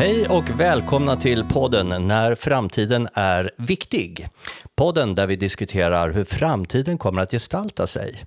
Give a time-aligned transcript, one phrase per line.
[0.00, 4.28] Hej och välkomna till podden När framtiden är viktig.
[4.76, 8.24] Podden där vi diskuterar hur framtiden kommer att gestalta sig.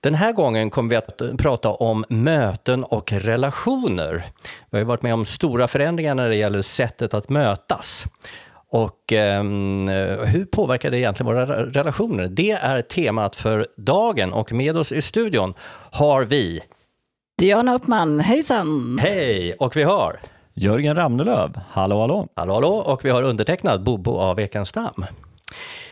[0.00, 4.22] Den här gången kommer vi att prata om möten och relationer.
[4.70, 8.06] Vi har varit med om stora förändringar när det gäller sättet att mötas.
[8.70, 9.42] Och eh,
[10.24, 12.28] hur påverkar det egentligen våra relationer?
[12.28, 15.54] Det är temat för dagen och med oss i studion
[15.90, 16.60] har vi
[17.38, 18.98] Diana Uppman, hejsan!
[19.02, 19.52] Hej!
[19.52, 20.20] Och vi har
[20.60, 22.28] Jörgen Ramnelöv, hallå hallå!
[22.34, 22.74] Hallå hallå!
[22.74, 25.04] Och vi har undertecknat Bobo av Ekenstam.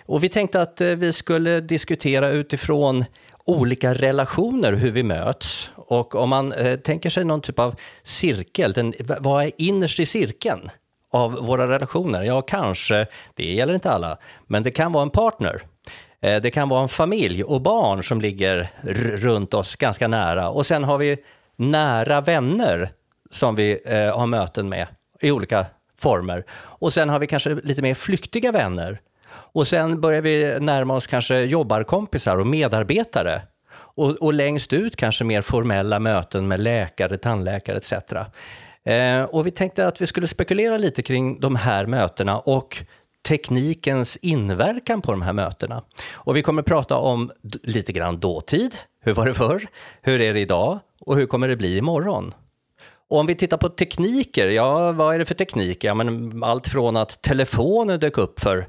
[0.06, 3.04] Och vi tänkte att eh, vi skulle diskutera utifrån
[3.44, 5.70] olika relationer, hur vi möts.
[5.76, 10.06] Och om man eh, tänker sig någon typ av cirkel, den, vad är innerst i
[10.06, 10.70] cirkeln
[11.12, 12.22] av våra relationer?
[12.22, 15.62] Ja, kanske, det gäller inte alla, men det kan vara en partner.
[16.20, 18.70] Eh, det kan vara en familj och barn som ligger
[19.16, 20.48] runt oss ganska nära.
[20.48, 21.16] Och sen har vi
[21.56, 22.92] nära vänner
[23.30, 24.86] som vi eh, har möten med
[25.20, 25.66] i olika
[25.98, 26.44] former.
[26.52, 29.00] Och sen har vi kanske lite mer flyktiga vänner.
[29.28, 33.42] Och sen börjar vi närma oss kanske jobbarkompisar och medarbetare.
[33.74, 37.92] Och, och längst ut kanske mer formella möten med läkare, tandläkare etc.
[38.84, 42.84] Eh, och vi tänkte att vi skulle spekulera lite kring de här mötena och
[43.28, 45.82] teknikens inverkan på de här mötena.
[46.12, 47.30] Och vi kommer prata om
[47.62, 48.74] lite grann dåtid.
[49.00, 49.66] Hur var det förr?
[50.02, 50.78] Hur är det idag?
[51.00, 52.34] Och hur kommer det bli imorgon?
[53.08, 55.84] Och om vi tittar på tekniker, ja vad är det för teknik?
[55.84, 58.66] Ja, men allt från att telefonen dök upp för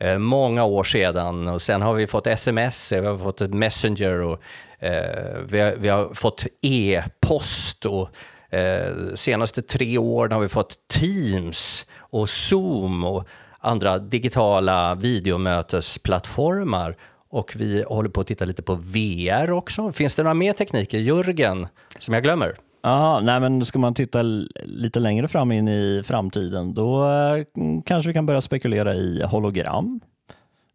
[0.00, 4.40] eh, många år sedan och sen har vi fått sms, vi har fått messenger och
[4.78, 8.08] eh, vi, har, vi, har, fått e-post och
[8.54, 16.96] eh, senaste tre åren har vi fått Teams och Zoom och andra digitala videomötesplattformar.
[17.30, 19.92] Och vi håller på att titta lite på VR också.
[19.92, 22.56] Finns det några mer tekniker, Jörgen, som jag glömmer?
[22.86, 24.22] Ja, nej men ska man titta
[24.62, 27.44] lite längre fram in i framtiden, då eh,
[27.84, 30.00] kanske vi kan börja spekulera i hologram.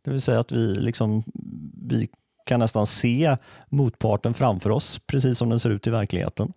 [0.03, 1.23] Det vill säga att vi, liksom,
[1.87, 2.09] vi
[2.45, 3.37] kan nästan se
[3.69, 6.53] motparten framför oss, precis som den ser ut i verkligheten.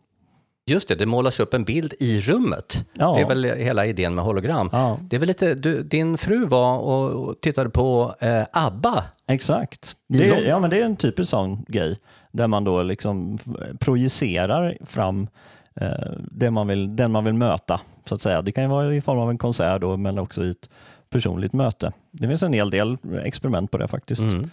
[0.67, 2.89] Just det, det målas upp en bild i rummet.
[2.93, 3.15] Ja.
[3.15, 4.69] Det är väl hela idén med hologram.
[4.73, 4.99] Ja.
[5.01, 9.05] Det är väl lite, du, din fru var och tittade på eh, ABBA.
[9.27, 9.97] Exakt.
[10.09, 11.99] Det, ja, men det är en typisk sån grej
[12.33, 13.39] där man då liksom
[13.79, 15.29] projicerar fram
[15.75, 17.81] eh, det man vill, den man vill möta.
[18.05, 18.43] så att säga.
[18.43, 20.69] Det kan ju vara i form av en konsert då, men också i ett
[21.11, 21.93] personligt möte.
[22.11, 24.23] Det finns en hel del experiment på det faktiskt.
[24.23, 24.51] Mm.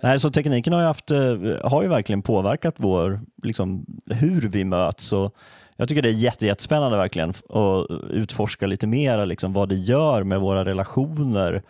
[0.00, 4.64] Nej, så tekniken har ju, haft, eh, har ju verkligen påverkat vår, liksom, hur vi
[4.64, 5.12] möts.
[5.12, 5.34] Och
[5.76, 10.22] jag tycker det är jätte, jättespännande verkligen att utforska lite mer liksom, vad det gör
[10.22, 11.62] med våra relationer.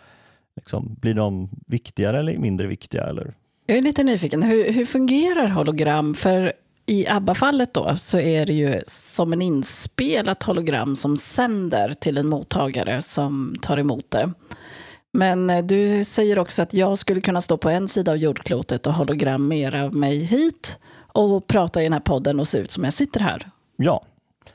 [0.55, 3.03] Liksom, blir de viktigare eller mindre viktiga?
[3.03, 3.33] Eller?
[3.65, 6.15] Jag är lite nyfiken, hur, hur fungerar hologram?
[6.15, 6.53] För
[6.85, 12.27] i ABBA-fallet då så är det ju som en inspelat hologram som sänder till en
[12.27, 14.31] mottagare som tar emot det.
[15.13, 18.87] Men eh, du säger också att jag skulle kunna stå på en sida av jordklotet
[18.87, 22.93] och hologrammera mig hit och prata i den här podden och se ut som jag
[22.93, 23.49] sitter här.
[23.75, 24.03] Ja.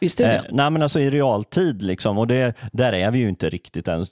[0.01, 0.35] I studion?
[0.35, 3.89] Eh, nej men alltså i realtid liksom och det, där är vi ju inte riktigt
[3.89, 4.05] än,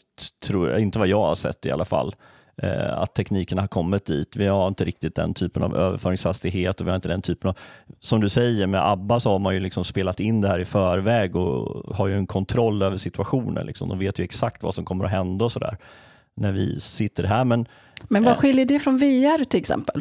[0.45, 2.15] tror, inte vad jag har sett i alla fall.
[2.63, 4.37] Eh, att tekniken har kommit dit.
[4.37, 7.59] Vi har inte riktigt den typen av överföringshastighet och vi har inte den typen av,
[8.01, 10.65] som du säger med ABBA så har man ju liksom spelat in det här i
[10.65, 13.67] förväg och har ju en kontroll över situationen.
[13.67, 13.89] Liksom.
[13.89, 15.77] De vet ju exakt vad som kommer att hända och sådär
[16.35, 17.45] när vi sitter här.
[17.45, 17.67] Men,
[18.09, 20.01] men vad eh, skiljer det från VR till exempel?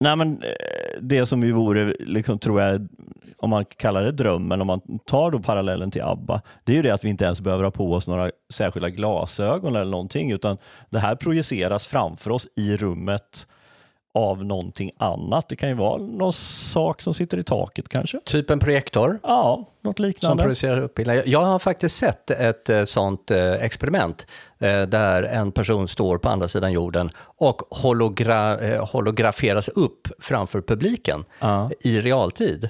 [0.00, 2.88] Nej, men eh, det som vi vore, liksom, tror jag,
[3.46, 6.82] om man kallar det drömmen, om man tar då parallellen till ABBA, det är ju
[6.82, 10.58] det att vi inte ens behöver ha på oss några särskilda glasögon eller någonting, utan
[10.90, 13.46] det här projiceras framför oss i rummet
[14.16, 15.48] av någonting annat.
[15.48, 18.20] Det kan ju vara någon sak som sitter i taket kanske.
[18.24, 19.18] Typ en projektor?
[19.22, 20.42] Ja, något liknande.
[20.42, 20.98] Som projicerar upp.
[21.26, 24.26] Jag har faktiskt sett ett eh, sånt eh, experiment
[24.58, 31.24] eh, där en person står på andra sidan jorden och hologra holograferas upp framför publiken
[31.40, 31.70] ja.
[31.80, 32.68] i realtid.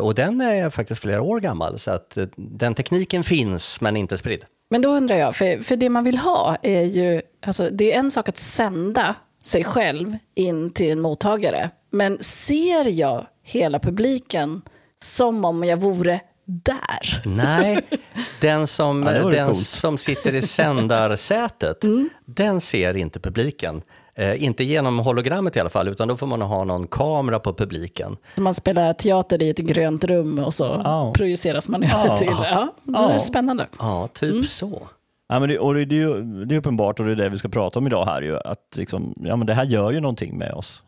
[0.00, 4.44] Och den är faktiskt flera år gammal, så att den tekniken finns men inte spridd.
[4.70, 7.98] Men då undrar jag, för, för det man vill ha är ju, alltså det är
[7.98, 11.70] en sak att sända sig själv in till en mottagare.
[11.90, 14.62] Men ser jag hela publiken
[15.00, 17.22] som om jag vore där?
[17.24, 17.80] Nej,
[18.40, 22.08] den som, ja, den som sitter i sändarsätet, mm.
[22.24, 23.82] den ser inte publiken.
[24.16, 27.54] Eh, inte genom hologrammet i alla fall, utan då får man ha någon kamera på
[27.54, 28.16] publiken.
[28.36, 31.12] Man spelar teater i ett grönt rum och så oh.
[31.12, 32.16] projiceras man oh.
[32.16, 32.30] till.
[32.30, 33.18] Ja, det är oh.
[33.18, 33.66] spännande.
[33.78, 34.44] Ja, typ mm.
[34.44, 34.88] så.
[35.28, 37.28] Ja, men det, och det, det, är ju, det är uppenbart och det är det
[37.28, 38.22] vi ska prata om idag här.
[38.22, 40.82] Ju, att liksom, ja, men det här gör ju någonting med oss.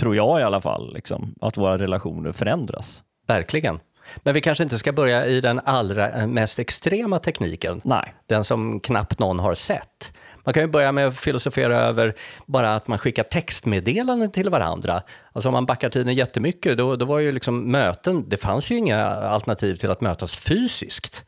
[0.00, 0.94] Tror jag i alla fall.
[0.94, 3.02] Liksom, att våra relationer förändras.
[3.26, 3.80] Verkligen.
[4.16, 7.80] Men vi kanske inte ska börja i den allra eh, mest extrema tekniken.
[7.84, 8.14] Nej.
[8.26, 10.12] Den som knappt någon har sett.
[10.44, 12.14] Man kan ju börja med att filosofera över
[12.46, 15.02] bara att man skickar textmeddelanden till varandra.
[15.32, 18.76] Alltså om man backar tiden jättemycket, då, då var ju liksom möten, det fanns ju
[18.76, 21.24] inga alternativ till att mötas fysiskt.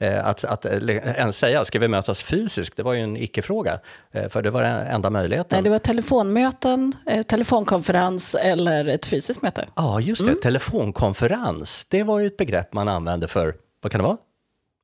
[0.00, 2.76] Eh, att, att eh, ens säga, ska vi mötas fysiskt?
[2.76, 3.78] Det var ju en icke-fråga,
[4.12, 5.56] eh, för det var den enda möjligheten.
[5.56, 6.92] Nej, det var telefonmöten,
[7.26, 9.66] telefonkonferens eller ett fysiskt möte.
[9.74, 10.30] Ja, just det.
[10.30, 10.40] Mm.
[10.42, 14.16] Telefonkonferens, det var ju ett begrepp man använde för, vad kan det vara?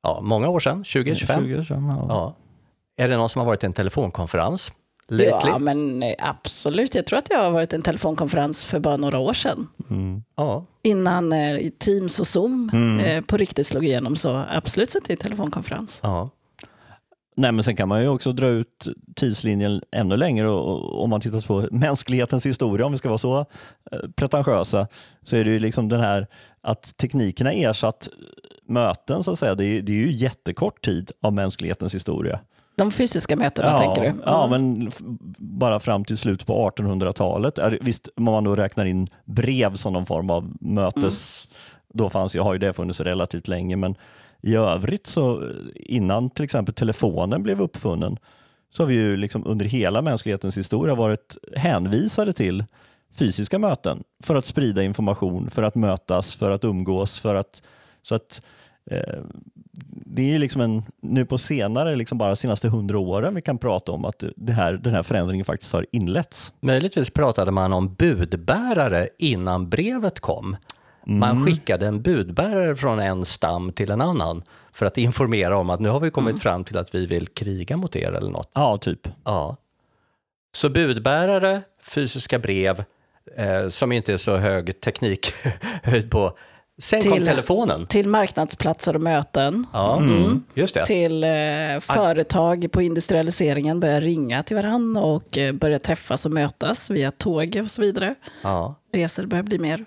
[0.03, 1.63] Ja, många år sedan, 20-25.
[1.63, 2.05] 20, ja.
[2.09, 2.35] ja.
[3.01, 4.71] Är det någon som har varit i en telefonkonferens?
[5.07, 5.51] Lately?
[5.51, 6.95] Ja, men absolut.
[6.95, 9.67] Jag tror att jag har varit i en telefonkonferens för bara några år sedan.
[9.89, 10.23] Mm.
[10.35, 10.65] Ja.
[10.81, 12.99] Innan eh, Teams och Zoom mm.
[12.99, 15.99] eh, på riktigt slog igenom, så absolut suttit i telefonkonferens.
[16.03, 16.29] Ja.
[17.35, 21.21] Nej, men sen kan man ju också dra ut tidslinjen ännu längre och, om man
[21.21, 23.39] tittar på mänsklighetens historia, om vi ska vara så
[23.91, 24.87] eh, pretentiösa,
[25.23, 26.27] så är det ju liksom den här
[26.61, 28.09] att teknikerna ersatt
[28.67, 29.55] möten, så att säga.
[29.55, 32.39] Det är, det är ju jättekort tid av mänsklighetens historia.
[32.81, 34.07] De fysiska mötena ja, tänker du?
[34.07, 34.21] Mm.
[34.25, 34.91] Ja, men
[35.37, 37.59] bara fram till slutet på 1800-talet.
[37.81, 41.45] Visst, om man då räknar in brev som någon form av mötes...
[41.45, 41.57] Mm.
[41.93, 43.95] Då fanns ju, har ju det funnits relativt länge, men
[44.41, 48.17] i övrigt så innan till exempel telefonen blev uppfunnen
[48.69, 52.65] så har vi ju liksom under hela mänsklighetens historia varit hänvisade till
[53.15, 57.63] fysiska möten för att sprida information, för att mötas, för att umgås, för att
[58.01, 58.41] så att
[58.91, 59.19] eh,
[60.13, 63.91] det är liksom en, nu på senare, liksom bara senaste hundra åren vi kan prata
[63.91, 66.53] om att det här, den här förändringen faktiskt har inletts.
[66.61, 70.57] Möjligtvis pratade man om budbärare innan brevet kom.
[71.05, 71.45] Man mm.
[71.45, 75.89] skickade en budbärare från en stam till en annan för att informera om att nu
[75.89, 76.39] har vi kommit mm.
[76.39, 78.51] fram till att vi vill kriga mot er eller något.
[78.53, 79.07] Ja, typ.
[79.23, 79.57] Ja.
[80.55, 82.83] Så budbärare, fysiska brev,
[83.37, 86.37] eh, som inte är så hög teknikhöjd på,
[86.81, 87.85] Sen till, kom telefonen.
[87.85, 89.67] Till marknadsplatser och möten.
[89.73, 90.17] Ja, mm.
[90.17, 90.43] mm.
[90.53, 90.85] just det.
[90.85, 91.29] Till eh,
[91.79, 97.59] företag på industrialiseringen börjar ringa till varandra och eh, börjar träffas och mötas via tåg
[97.63, 98.15] och så vidare.
[98.41, 98.75] Ja.
[98.93, 99.85] Resor börjar bli mer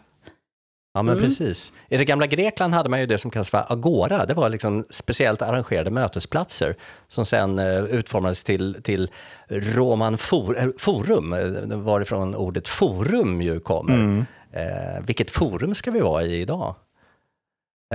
[0.96, 1.25] Ja, men mm.
[1.25, 1.73] precis.
[1.88, 4.26] I det gamla Grekland hade man ju det som kallas för agora.
[4.26, 6.76] Det var liksom speciellt arrangerade mötesplatser
[7.08, 9.11] som sen uh, utformades till, till
[9.49, 13.94] Roman for, uh, Forum, uh, varifrån ordet forum ju kommer.
[13.94, 14.19] Mm.
[14.19, 16.75] Uh, vilket forum ska vi vara i idag?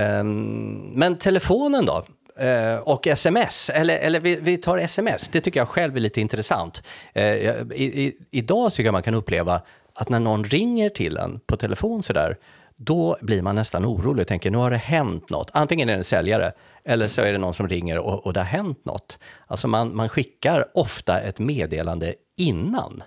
[0.00, 2.04] Um, men telefonen då?
[2.42, 6.20] Uh, och sms, eller, eller vi, vi, tar sms, det tycker jag själv är lite
[6.20, 6.82] intressant.
[7.16, 9.62] Uh, i, i, idag tycker jag man kan uppleva
[9.94, 12.36] att när någon ringer till en på telefon sådär,
[12.76, 15.50] då blir man nästan orolig och tänker nu har det hänt något.
[15.52, 16.52] Antingen är det en säljare
[16.84, 19.18] eller så är det någon som ringer och, och det har hänt något.
[19.46, 23.02] Alltså man, man skickar ofta ett meddelande innan.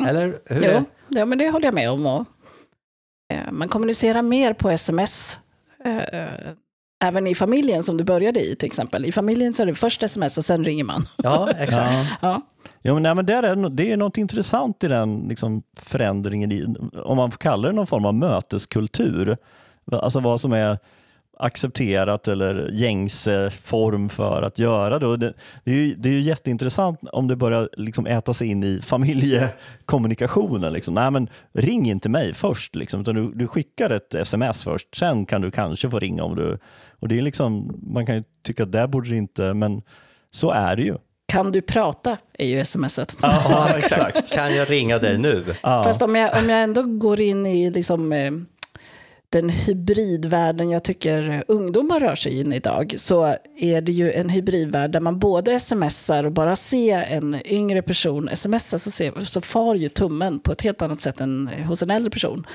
[0.00, 0.10] Mm.
[0.10, 0.72] Eller hur?
[0.72, 2.26] Jo, ja, men det håller jag med om.
[3.32, 5.38] Eh, man kommunicerar mer på sms
[5.84, 6.52] Eh,
[7.04, 9.04] även i familjen som du började i till exempel.
[9.04, 11.08] I familjen så är det först sms och sen ringer man.
[11.16, 11.92] Ja, exakt.
[11.92, 12.06] ja.
[12.20, 12.42] ja.
[12.82, 16.74] Ja, men, nej, men där är, det är något intressant i den liksom, förändringen, i,
[17.04, 19.36] om man får kalla det någon form av möteskultur.
[19.92, 20.78] Alltså vad som är
[21.36, 25.16] accepterat eller gängse form för att göra det.
[25.16, 25.34] det,
[25.64, 28.80] det, är ju, det är ju jätteintressant om det börjar liksom äta sig in i
[28.82, 30.72] familjekommunikationen.
[30.72, 30.94] Liksom.
[30.94, 34.96] Nej, men ring inte mig först, liksom, utan du, du skickar ett sms först.
[34.96, 36.58] Sen kan du kanske få ringa om du...
[37.00, 39.82] Och det är liksom, man kan ju tycka att det borde det inte, men
[40.30, 40.96] så är det ju.
[41.28, 43.16] Kan du prata är ju smset.
[43.22, 44.32] Ja, exakt.
[44.32, 45.44] Kan jag ringa dig nu?
[45.62, 45.82] Ja.
[45.84, 48.32] Fast om jag, om jag ändå går in i liksom, eh,
[49.36, 54.90] den hybridvärlden jag tycker ungdomar rör sig in idag så är det ju en hybridvärld
[54.90, 59.74] där man både smsar och bara ser en yngre person smsa så, ser, så far
[59.74, 62.46] ju tummen på ett helt annat sätt än hos en äldre person.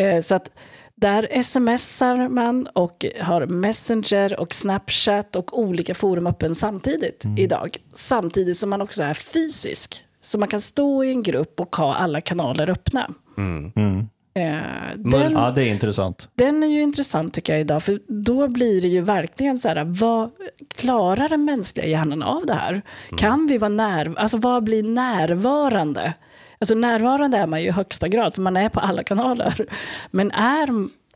[0.00, 0.52] Eh, så att
[0.94, 7.38] där smsar man och har Messenger och Snapchat och olika forum öppen samtidigt mm.
[7.38, 7.76] idag.
[7.92, 10.04] Samtidigt som man också är fysisk.
[10.22, 13.10] Så man kan stå i en grupp och ha alla kanaler öppna.
[13.38, 13.72] Mm.
[13.76, 14.08] Mm.
[14.38, 16.28] Eh, den, ja, det är intressant.
[16.34, 19.84] Den är ju intressant tycker jag idag, för då blir det ju verkligen så här,
[19.84, 20.30] vad
[20.76, 22.70] klarar den mänskliga hjärnan av det här?
[22.70, 23.18] Mm.
[23.18, 26.14] Kan vi vara när, alltså vad blir närvarande?
[26.58, 29.66] Alltså närvarande är man ju i högsta grad, för man är på alla kanaler.
[30.10, 30.68] Men är,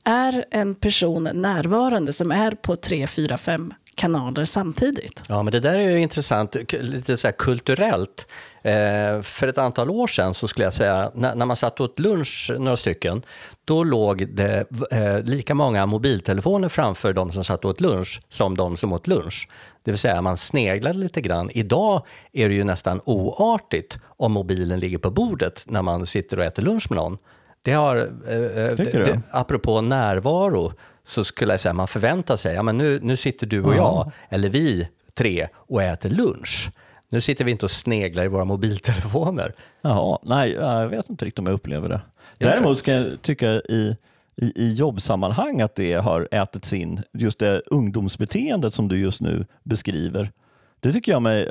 [0.05, 5.23] är en person närvarande som är på tre, fyra, fem kanaler samtidigt.
[5.29, 8.26] Ja, men det där är ju intressant, lite så kulturellt.
[8.62, 12.50] Eh, för ett antal år sedan så skulle jag säga, när, man satt åt lunch,
[12.59, 13.23] några stycken,
[13.64, 18.76] då låg det eh, lika många mobiltelefoner framför de som satt åt lunch som de
[18.76, 19.49] som åt lunch.
[19.85, 21.50] Det vill säga man sneglade lite grann.
[21.50, 26.45] Idag är det ju nästan oartigt om mobilen ligger på bordet när man sitter och
[26.45, 27.19] äter lunch med någon.
[27.62, 27.97] Det har,
[28.28, 30.73] eh, eh det, apropå närvaro,
[31.04, 34.12] så skulle jag säga man förväntar sig, ja men nu, nu sitter du och jag,
[34.28, 36.71] eller vi tre, och äter lunch.
[37.12, 39.54] Nu sitter vi inte och sneglar i våra mobiltelefoner.
[39.83, 42.00] Jaha, nej, jag vet inte riktigt om jag upplever det.
[42.38, 43.97] Däremot ska jag tycka i,
[44.37, 49.47] i, i jobbsammanhang att det har ätits in, just det ungdomsbeteendet som du just nu
[49.62, 50.33] beskriver.
[50.81, 51.49] Det tycker jag mig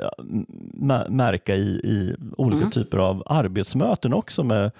[1.08, 2.70] märka i, i olika mm.
[2.70, 4.70] typer av arbetsmöten också med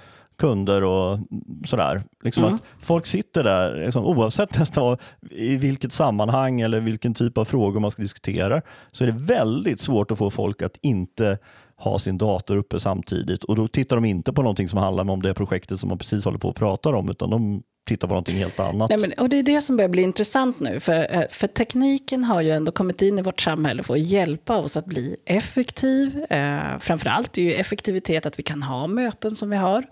[0.43, 1.19] kunder och
[1.67, 2.03] sådär.
[2.23, 2.55] Liksom mm.
[2.55, 4.97] att folk sitter där, liksom, oavsett nästan
[5.31, 9.81] i vilket sammanhang eller vilken typ av frågor man ska diskutera, så är det väldigt
[9.81, 11.39] svårt att få folk att inte
[11.77, 15.23] ha sin dator uppe samtidigt och då tittar de inte på någonting som handlar om
[15.23, 18.39] det projektet som man precis håller på att prata om utan de Titta på någonting
[18.39, 18.91] helt annat.
[18.91, 22.25] Nej, men, och det är det som börjar bli intressant nu, för, eh, för tekniken
[22.25, 26.27] har ju ändå kommit in i vårt samhälle för att hjälpa oss att bli effektiv.
[26.31, 29.87] Eh, framförallt är ju effektivitet att vi kan ha möten som vi har.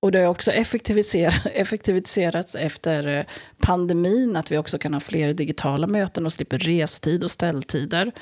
[0.00, 3.24] Och det har också effektiviser effektiviserats efter eh,
[3.58, 8.12] pandemin, att vi också kan ha fler digitala möten och slipper restid och ställtider.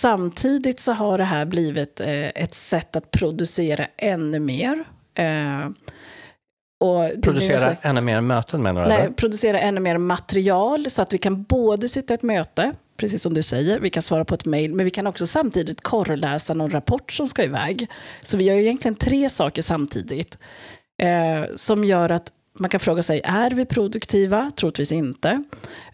[0.00, 4.84] Samtidigt så har det här blivit eh, ett sätt att producera ännu mer.
[5.14, 5.68] Eh,
[7.22, 8.88] producera så, ännu mer möten menar du?
[8.88, 9.12] Nej, eller?
[9.12, 13.34] producera ännu mer material så att vi kan både sitta i ett möte, precis som
[13.34, 16.70] du säger, vi kan svara på ett mejl, men vi kan också samtidigt korrläsa någon
[16.70, 17.90] rapport som ska iväg.
[18.20, 20.38] Så vi gör egentligen tre saker samtidigt.
[21.02, 24.50] Eh, som gör att man kan fråga sig, är vi produktiva?
[24.56, 25.28] Troligtvis inte.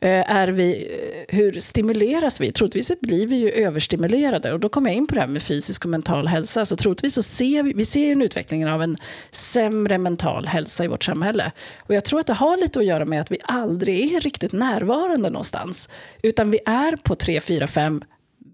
[0.00, 0.86] Eh, är vi,
[1.28, 2.52] eh, hur stimuleras vi?
[2.52, 4.52] Troligtvis blir vi ju överstimulerade.
[4.52, 6.64] Och då kommer jag in på det här med fysisk och mental hälsa.
[6.64, 8.96] Så troligtvis så ser vi, vi ser en utveckling av en
[9.30, 11.52] sämre mental hälsa i vårt samhälle.
[11.78, 14.52] Och jag tror att det har lite att göra med att vi aldrig är riktigt
[14.52, 15.90] närvarande någonstans.
[16.22, 18.02] Utan vi är på tre, fyra, fem,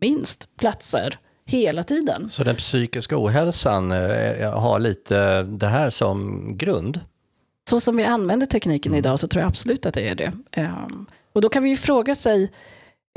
[0.00, 2.28] minst, platser hela tiden.
[2.28, 7.00] Så den psykiska ohälsan eh, har lite det här som grund?
[7.68, 8.99] Så som vi använder tekniken mm.
[8.99, 10.32] idag så tror jag absolut att det är det.
[10.56, 12.52] Um, och då kan vi ju fråga sig,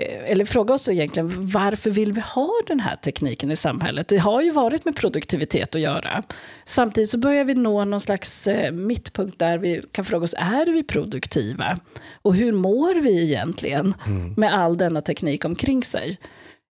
[0.02, 4.08] eh, eller fråga oss egentligen, varför vill vi ha den här tekniken i samhället?
[4.08, 6.24] Det har ju varit med produktivitet att göra.
[6.66, 10.66] Samtidigt så börjar vi nå någon slags eh, mittpunkt där vi kan fråga oss, är
[10.66, 11.80] vi produktiva?
[12.22, 14.34] Och hur mår vi egentligen mm.
[14.38, 16.18] med all denna teknik omkring sig?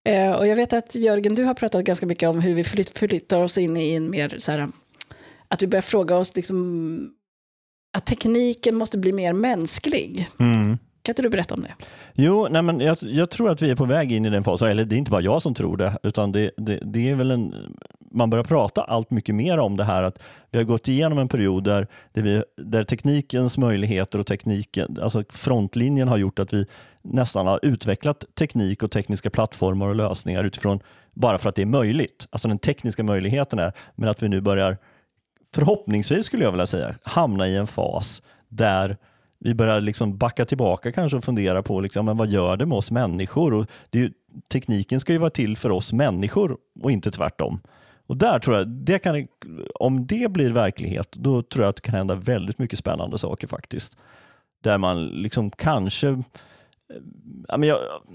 [0.08, 3.42] Eh, och jag vet att Jörgen, du har pratat ganska mycket om hur vi flyttar
[3.42, 4.68] oss in i en mer så här,
[5.48, 7.17] att vi börjar fråga oss liksom,
[7.92, 10.28] att tekniken måste bli mer mänsklig.
[10.38, 10.78] Mm.
[11.02, 11.74] Kan inte du berätta om det?
[12.14, 14.68] Jo, nej men jag, jag, tror att vi är på väg in i den fasen,
[14.68, 17.30] eller det är inte bara jag som tror det, utan det, det, det, är väl
[17.30, 17.54] en,
[18.10, 21.28] man börjar prata allt mycket mer om det här att vi har gått igenom en
[21.28, 26.66] period där, där, vi, där teknikens möjligheter och tekniken, alltså frontlinjen har gjort att vi
[27.02, 30.80] nästan har utvecklat teknik och tekniska plattformar och lösningar utifrån
[31.14, 32.26] bara för att det är möjligt.
[32.30, 34.76] Alltså den tekniska möjligheten är, men att vi nu börjar
[35.54, 38.96] förhoppningsvis skulle jag vilja säga, hamna i en fas där
[39.38, 42.78] vi börjar liksom backa tillbaka kanske och fundera på liksom, men vad gör det med
[42.78, 43.54] oss människor?
[43.54, 44.12] Och det är,
[44.52, 47.60] tekniken ska ju vara till för oss människor och inte tvärtom.
[48.06, 49.26] Och där tror jag, det kan,
[49.74, 53.46] om det blir verklighet, då tror jag att det kan hända väldigt mycket spännande saker
[53.46, 53.98] faktiskt.
[54.62, 56.22] Där man liksom kanske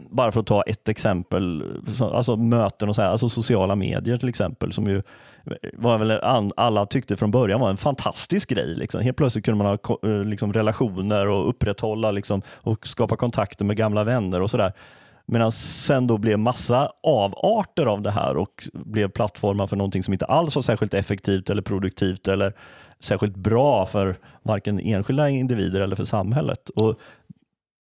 [0.10, 1.64] bara för att ta ett exempel,
[2.00, 5.02] alltså möten och så här, alltså sociala medier till exempel, som ju
[5.74, 6.12] var väl
[6.58, 8.76] alla tyckte från början var en fantastisk grej.
[8.76, 9.02] Liksom.
[9.02, 13.78] Helt plötsligt kunde man ha eh, liksom, relationer och upprätthålla liksom, och skapa kontakter med
[13.78, 14.74] gamla vänner och sådär.
[15.26, 20.14] Medan sen då blev massa avarter av det här och blev plattformar för någonting som
[20.14, 22.54] inte alls var särskilt effektivt eller produktivt eller
[23.00, 26.70] särskilt bra för varken enskilda individer eller för samhället.
[26.70, 27.00] Och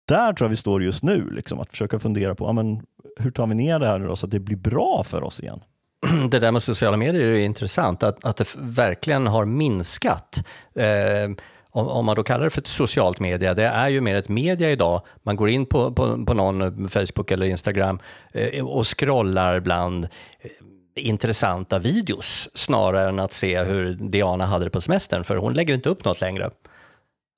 [0.08, 2.82] där tror jag vi står just nu, liksom, att försöka fundera på ja, men,
[3.16, 5.40] hur tar vi ner det här nu då, så att det blir bra för oss
[5.40, 5.60] igen.
[6.30, 10.46] Det där med sociala medier är intressant, att, att det verkligen har minskat.
[10.76, 11.30] Eh,
[11.72, 14.28] om, om, man då kallar det för ett socialt media, det är ju mer ett
[14.28, 15.02] media idag.
[15.22, 17.98] Man går in på, på, på någon eh, Facebook eller Instagram
[18.32, 20.50] eh, och scrollar bland eh,
[20.94, 25.74] intressanta videos snarare än att se hur Diana hade det på semestern, för hon lägger
[25.74, 26.50] inte upp något längre.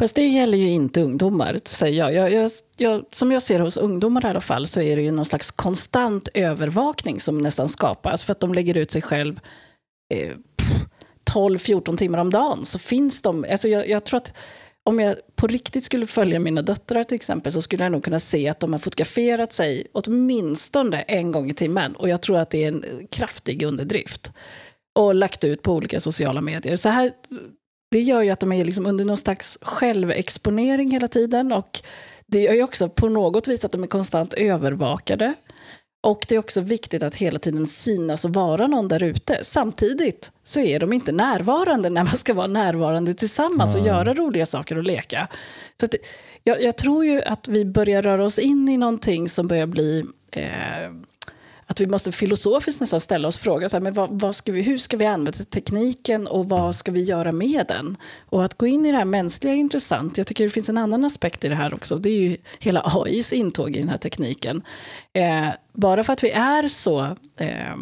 [0.03, 2.15] Fast det gäller ju inte ungdomar, säger jag.
[2.15, 3.05] Jag, jag, jag.
[3.13, 6.29] Som jag ser hos ungdomar i alla fall så är det ju någon slags konstant
[6.35, 9.41] övervakning som nästan skapas för att de lägger ut sig själv
[10.15, 10.37] eh,
[11.35, 12.65] 12-14 timmar om dagen.
[12.65, 14.35] Så finns de, alltså jag, jag tror att
[14.85, 18.19] om jag på riktigt skulle följa mina döttrar till exempel så skulle jag nog kunna
[18.19, 21.97] se att de har fotograferat sig åtminstone en gång i timmen.
[21.97, 24.33] Och jag tror att det är en kraftig underdrift.
[24.95, 26.77] Och lagt ut på olika sociala medier.
[26.77, 27.13] Så här
[27.93, 31.53] det gör ju att de är liksom under någon slags självexponering hela tiden.
[31.53, 31.81] Och
[32.27, 35.35] det gör ju också på något vis att de är konstant övervakade.
[36.03, 39.39] Och det är också viktigt att hela tiden synas och vara någon där ute.
[39.43, 44.47] Samtidigt så är de inte närvarande när man ska vara närvarande tillsammans och göra roliga
[44.47, 45.29] saker och leka.
[45.81, 45.95] Så att
[46.45, 50.05] Jag, jag, tror ju att vi börjar röra oss in i någonting som börjar bli
[50.31, 50.91] eh,
[51.73, 54.63] att vi måste filosofiskt nästan ställa oss frågan, så här, men vad, vad, ska vi,
[54.63, 57.97] hur ska vi använda tekniken och vad ska vi göra med den?
[58.21, 60.19] Och att gå in i det här mänskliga är intressant.
[60.19, 61.97] Jag tycker det finns en annan aspekt i det här också.
[61.97, 64.63] Det är ju hela AIs intåg i den här tekniken.
[65.13, 67.01] Eh, bara för att vi är så
[67.37, 67.77] eh,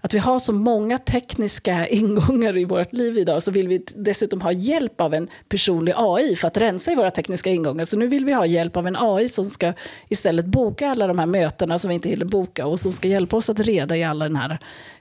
[0.00, 4.40] att vi har så många tekniska ingångar i vårt liv idag så vill vi dessutom
[4.40, 7.84] ha hjälp av en personlig AI för att rensa i våra tekniska ingångar.
[7.84, 9.72] Så nu vill vi ha hjälp av en AI som ska
[10.08, 13.36] istället boka alla de här mötena som vi inte hinner boka och som ska hjälpa
[13.36, 14.58] oss att reda i alla den här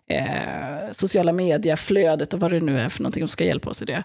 [0.10, 3.86] eh, sociala medieflödet och vad det nu är för någonting som ska hjälpa oss i
[3.86, 4.04] det.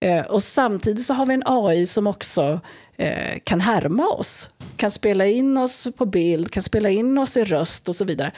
[0.00, 2.60] Eh, och samtidigt så har vi en AI som också
[2.96, 7.44] eh, kan härma oss, kan spela in oss på bild, kan spela in oss i
[7.44, 8.32] röst och så vidare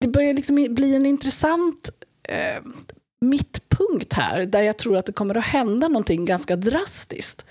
[0.00, 1.90] det börjar liksom bli en intressant
[2.22, 2.62] eh,
[3.20, 7.44] mittpunkt här, där jag tror att det kommer att hända någonting ganska drastiskt.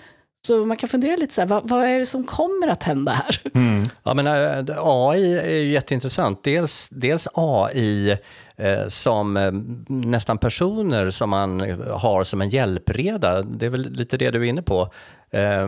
[0.48, 3.12] Så man kan fundera lite så här, vad, vad är det som kommer att hända
[3.12, 3.42] här?
[3.56, 3.84] Mm.
[4.04, 6.44] Ja, men, eh, AI är ju jätteintressant.
[6.44, 8.18] Dels, dels AI
[8.56, 9.52] eh, som eh,
[9.88, 11.60] nästan personer som man
[11.92, 13.42] har som en hjälpreda.
[13.42, 14.90] Det är väl lite det du är inne på.
[15.32, 15.68] Eh,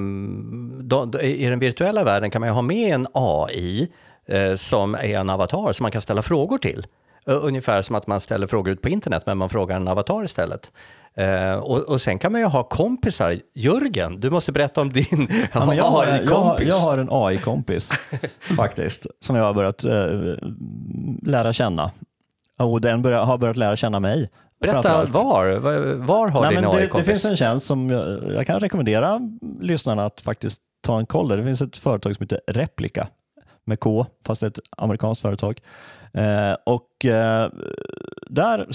[0.79, 3.89] då, då, I den virtuella världen kan man ju ha med en AI
[4.29, 6.87] eh, som är en avatar som man kan ställa frågor till.
[7.25, 10.71] Ungefär som att man ställer frågor ut på internet men man frågar en avatar istället.
[11.19, 13.35] Uh, och, och, sen kan man ju ha kompisar.
[13.53, 16.67] Jörgen, du måste berätta om din ja, jag har, AI-kompis.
[16.67, 17.91] Jag, jag, har en AI-kompis
[18.57, 20.35] faktiskt, som jag har börjat uh,
[21.23, 21.91] lära känna.
[22.57, 24.29] Och den börjar, har börjat lära känna mig.
[24.61, 25.55] Berätta var,
[25.95, 26.91] var har Nej, din AI-kompis?
[26.91, 29.19] Det, det, finns en tjänst som jag, jag, kan rekommendera
[29.59, 31.29] lyssnarna att faktiskt ta en koll.
[31.29, 33.07] Det finns ett företag som heter Replika
[33.69, 35.61] med K, fast ett amerikanskt företag.
[36.13, 37.49] Eh, och eh,
[38.27, 38.67] där,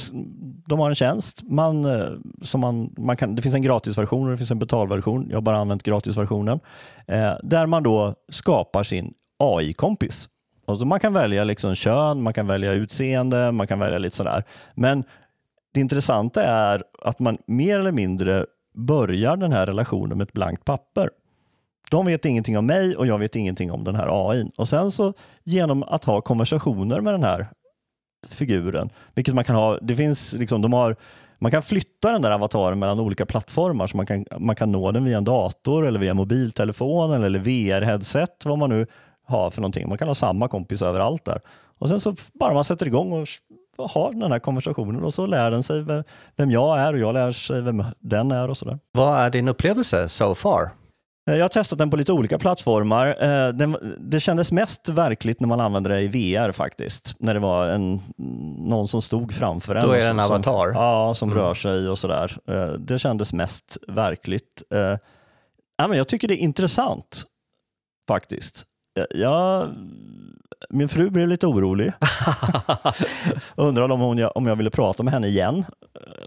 [0.66, 1.42] de har en tjänst.
[1.42, 2.08] Man, eh,
[2.42, 5.26] som man, man kan, det finns en gratisversion och det finns en betalversion.
[5.28, 6.60] Jag har bara använt gratisversionen.
[7.06, 10.28] Eh, där man då skapar sin AI-kompis.
[10.66, 14.44] Alltså man kan välja liksom kön, man kan välja utseende, man kan välja lite sådär.
[14.74, 15.04] Men
[15.72, 20.64] det intressanta är att man mer eller mindre börjar den här relationen med ett blankt
[20.64, 21.11] papper.
[21.90, 24.51] De vet ingenting om mig och jag vet ingenting om den här AI.
[24.57, 25.12] Och sen så
[25.44, 27.47] genom att ha konversationer med den här
[28.29, 30.97] figuren, vilket man kan ha, det finns liksom, de har
[31.38, 34.92] man kan flytta den där avataren mellan olika plattformar så man kan, man kan nå
[34.92, 38.87] den via en dator eller via mobiltelefon eller VR-headset, vad man nu
[39.27, 39.88] har för någonting.
[39.88, 41.40] Man kan ha samma kompis överallt där.
[41.79, 43.12] Och sen så bara man sätter igång
[43.77, 45.85] och har den här konversationen och så lär den sig
[46.37, 48.79] vem jag är och jag lär sig vem den är och sådär.
[48.92, 50.70] Vad är din upplevelse so far?
[51.28, 53.06] Eh, jag har testat den på lite olika plattformar.
[53.06, 57.14] Eh, det kändes mest verkligt när man använde det i VR faktiskt.
[57.18, 58.00] När det var en,
[58.58, 59.82] någon som stod framför en.
[59.82, 60.72] Då är det en avatar?
[60.72, 61.42] Som, ja, som mm.
[61.42, 62.37] rör sig och sådär.
[62.48, 64.62] Eh, det kändes mest verkligt.
[65.76, 67.24] Jag tycker det är intressant
[68.08, 68.66] faktiskt.
[69.10, 69.68] Jag
[70.69, 71.93] min fru blev lite orolig.
[73.57, 75.64] Undrade om, hon, om jag ville prata med henne igen.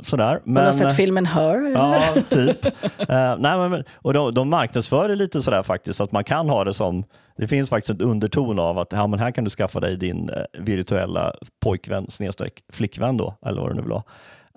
[0.02, 0.40] Sådär.
[0.44, 1.72] Men, hon har sett filmen Her?
[1.72, 2.66] Ja, typ.
[2.66, 6.63] uh, nej, men, och de, de marknadsför det lite sådär faktiskt, att man kan ha
[6.63, 7.04] det som,
[7.38, 10.30] det finns faktiskt ett underton av att ja, men här kan du skaffa dig din
[10.30, 14.04] uh, virtuella pojkvän snedstreck flickvän då, eller vad du nu vill ha.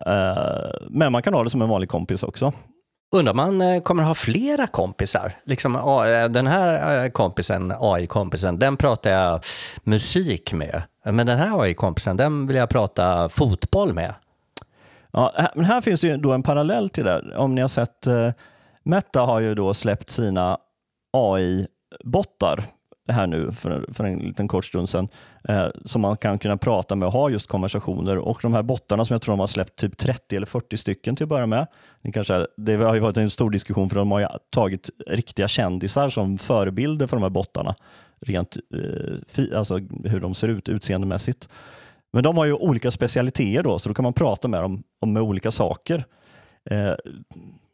[0.06, 2.52] Uh, men man kan ha det som en vanlig kompis också.
[3.12, 5.32] Undrar man eh, kommer ha flera kompisar?
[5.44, 9.44] Liksom, eh, den här eh, kompisen, AI-kompisen, den pratar jag
[9.82, 10.82] musik med.
[11.04, 14.14] Men den här AI-kompisen, den vill jag prata fotboll med.
[15.12, 17.36] Ja, men här finns det ju då en parallell till det.
[17.36, 18.06] Om ni har sett,
[18.82, 20.58] Meta har ju då släppt sina
[21.12, 22.64] AI-bottar
[23.08, 25.08] här nu för, för en liten kort stund sedan,
[25.48, 28.18] Eh, som man kan kunna prata med och ha just konversationer.
[28.18, 31.16] Och de här bottarna som jag tror de har släppt typ 30 eller 40 stycken
[31.16, 31.66] till att börja med.
[32.02, 35.48] Det, kanske, det har ju varit en stor diskussion för de har ju tagit riktiga
[35.48, 37.74] kändisar som förebilder för de här bottarna.
[38.20, 38.56] Rent
[39.36, 41.48] eh, alltså hur de ser ut utseendemässigt.
[42.12, 45.12] Men de har ju olika specialiteter då, så då kan man prata med dem om
[45.12, 46.04] med olika saker.
[46.70, 46.94] Eh,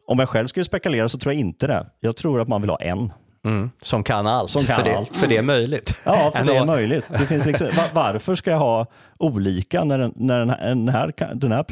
[0.06, 1.86] om jag själv skulle spekulera så tror jag inte det.
[2.00, 3.12] Jag tror att man vill ha en.
[3.46, 5.16] Mm, som kan allt, som kan för, det, allt.
[5.16, 6.00] för det är möjligt.
[6.04, 7.04] Ja, för det är möjligt.
[7.08, 8.86] Det finns liksom, varför ska jag ha
[9.18, 11.64] olika när den, när den här, den här, den här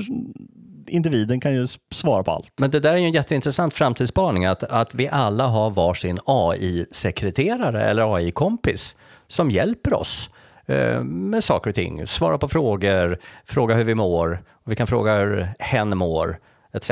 [0.86, 2.52] individen kan ju svara på allt.
[2.56, 7.82] Men det där är ju en jätteintressant framtidsspaning, att, att vi alla har varsin AI-sekreterare
[7.82, 10.30] eller AI-kompis som hjälper oss
[10.66, 12.06] eh, med saker och ting.
[12.06, 16.38] Svara på frågor, fråga hur vi mår, vi kan fråga hur hen mår,
[16.72, 16.90] etc.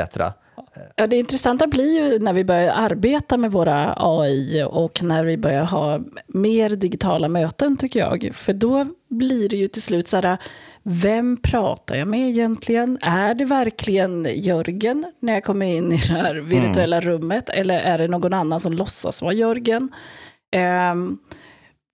[0.95, 5.37] Ja, det intressanta blir ju när vi börjar arbeta med våra AI och när vi
[5.37, 8.31] börjar ha mer digitala möten tycker jag.
[8.33, 10.37] För då blir det ju till slut så här,
[10.83, 12.97] vem pratar jag med egentligen?
[13.01, 17.09] Är det verkligen Jörgen när jag kommer in i det här virtuella mm.
[17.09, 17.49] rummet?
[17.49, 19.89] Eller är det någon annan som låtsas vara Jörgen?
[20.91, 21.19] Um,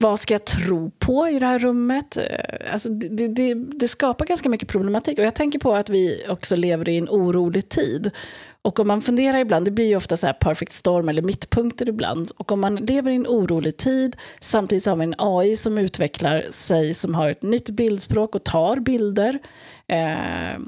[0.04, 2.18] vad ska jag tro på i det här rummet?
[2.18, 5.20] Eh, alltså det, det, det, skapar ganska mycket problematik.
[5.20, 8.12] Och jag tänker på att vi också lever i en orolig tid.
[8.62, 11.90] Och om man funderar ibland, det blir ju ofta så här perfect storm eller mittpunkter
[11.90, 12.32] ibland.
[12.38, 16.46] Och om man lever i en orolig tid, samtidigt har vi en AI som utvecklar
[16.52, 19.40] sig, som har ett nytt bildspråk och tar bilder.
[19.90, 20.62] Eh,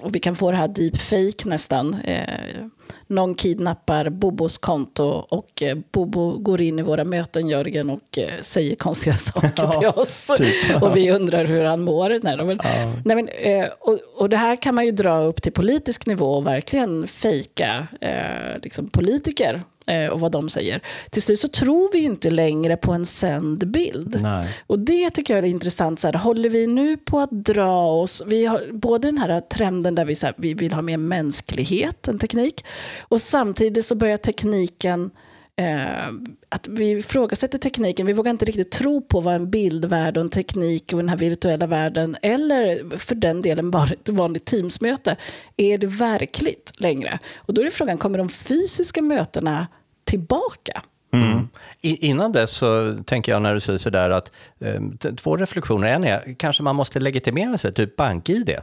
[0.00, 1.94] och vi kan få det här deepfake nästan.
[1.94, 2.66] Eh,
[3.06, 8.40] någon kidnappar Bobos konto och eh, Bobo går in i våra möten, Jörgen, och eh,
[8.40, 10.30] säger konstiga saker ja, till oss.
[10.38, 10.82] Typ.
[10.82, 12.08] och vi undrar hur han mår.
[12.22, 12.92] Nej, men, ja.
[13.04, 16.34] nej, men, eh, och, och det här kan man ju dra upp till politisk nivå
[16.34, 19.62] och verkligen fejka eh, liksom politiker
[20.12, 20.80] och vad de säger.
[21.10, 24.18] Till slut så tror vi inte längre på en sänd bild.
[24.22, 24.48] Nej.
[24.66, 26.00] Och det tycker jag är intressant.
[26.00, 29.94] Så här, håller vi nu på att dra oss, vi har både den här trenden
[29.94, 32.64] där vi, så här, vi vill ha mer mänsklighet, en teknik,
[33.00, 35.10] och samtidigt så börjar tekniken
[35.56, 36.06] Eh,
[36.48, 38.06] att vi ifrågasätter tekniken.
[38.06, 41.16] Vi vågar inte riktigt tro på vad en bildvärld och en teknik och den här
[41.16, 45.16] virtuella världen, eller för den delen bara ett vanligt Teamsmöte,
[45.56, 47.18] är det verkligt längre?
[47.36, 49.66] Och då är frågan, kommer de fysiska mötena
[50.04, 50.82] tillbaka?
[51.12, 51.48] Mm.
[51.80, 54.80] Innan dess så tänker jag när du säger sådär att eh,
[55.16, 55.88] två reflektioner.
[55.88, 58.56] En är kanske man måste legitimera sig, typ bank-id.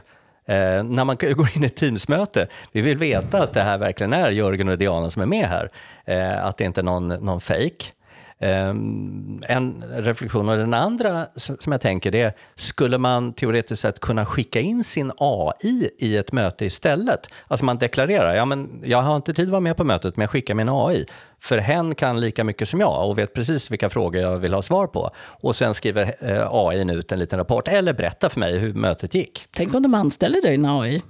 [0.46, 4.12] Eh, när man går in i ett Teamsmöte, vi vill veta att det här verkligen
[4.12, 5.70] är Jörgen och Diana som är med här.
[6.04, 7.92] Eh, att det inte är någon, någon fejk.
[8.38, 8.68] Eh,
[9.48, 10.48] en reflektion.
[10.48, 14.84] Och den andra som jag tänker det är, skulle man teoretiskt sett kunna skicka in
[14.84, 17.28] sin AI i ett möte istället?
[17.48, 20.22] Alltså man deklarerar, ja men jag har inte tid att vara med på mötet men
[20.22, 21.06] jag skickar min AI.
[21.42, 24.62] För hen kan lika mycket som jag och vet precis vilka frågor jag vill ha
[24.62, 25.10] svar på.
[25.16, 29.14] Och sen skriver eh, AI ut en liten rapport eller berättar för mig hur mötet
[29.14, 29.46] gick.
[29.50, 31.02] Tänk om de anställer dig en AI.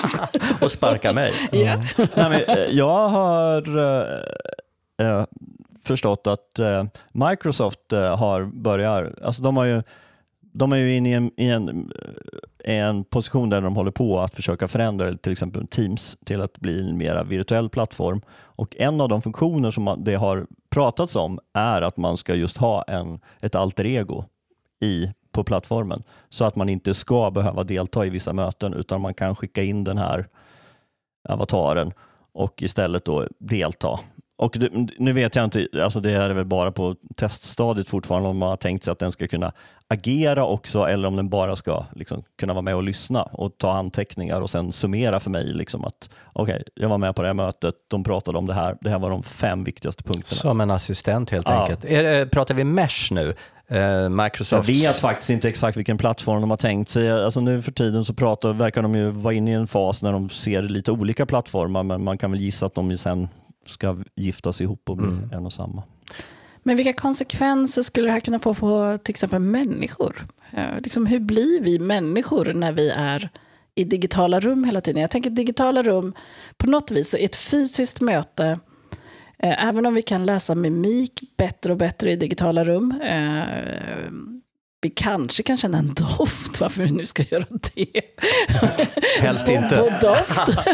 [0.60, 1.32] och sparkar mig.
[1.52, 1.80] Mm.
[1.96, 3.78] Nej, men, eh, jag har
[4.98, 5.24] äh,
[5.84, 9.82] förstått att eh, Microsoft eh, har börjat, alltså de har ju
[10.58, 11.92] de är ju inne i en, i, en,
[12.64, 16.58] eh, en, position där de håller på att försöka förändra till exempel Teams till att
[16.58, 18.20] bli en mer virtuell plattform.
[18.30, 22.56] Och En av de funktioner som det har pratats om är att man ska just
[22.56, 24.24] ha en, ett alter ego
[24.80, 29.14] i, på plattformen så att man inte ska behöva delta i vissa möten utan man
[29.14, 30.28] kan skicka in den här
[31.28, 31.92] avataren
[32.32, 34.00] och istället då delta
[34.38, 38.38] och det, nu vet jag inte, alltså det är väl bara på teststadiet fortfarande om
[38.38, 39.52] man har tänkt sig att den ska kunna
[39.88, 43.72] agera också eller om den bara ska liksom kunna vara med och lyssna och ta
[43.72, 47.28] anteckningar och sen summera för mig liksom att okej, okay, jag var med på det
[47.28, 50.40] här mötet, de pratade om det här, det här var de fem viktigaste punkterna.
[50.40, 51.60] Som en assistent helt ja.
[51.60, 51.84] enkelt.
[51.84, 53.34] Är, pratar vi Mesh nu?
[53.68, 54.68] Eh, Microsoft.
[54.68, 57.10] Jag vet faktiskt inte exakt vilken plattform de har tänkt sig.
[57.10, 60.12] Alltså nu för tiden så pratar, verkar de ju vara inne i en fas när
[60.12, 63.28] de ser lite olika plattformar men man kan väl gissa att de sen
[63.66, 65.32] ska giftas ihop och bli mm.
[65.32, 65.82] en och samma.
[66.62, 70.26] Men vilka konsekvenser skulle det här kunna få för till exempel människor?
[70.50, 73.30] Eh, liksom, hur blir vi människor när vi är
[73.74, 75.00] i digitala rum hela tiden?
[75.00, 76.14] Jag tänker digitala rum,
[76.56, 78.58] på något vis, är ett fysiskt möte,
[79.38, 83.42] eh, även om vi kan läsa mimik bättre och bättre i digitala rum, eh,
[84.86, 88.00] vi kanske kan känna en doft, varför vi nu ska göra det.
[89.20, 89.80] Helst inte.
[89.80, 90.66] Och doft.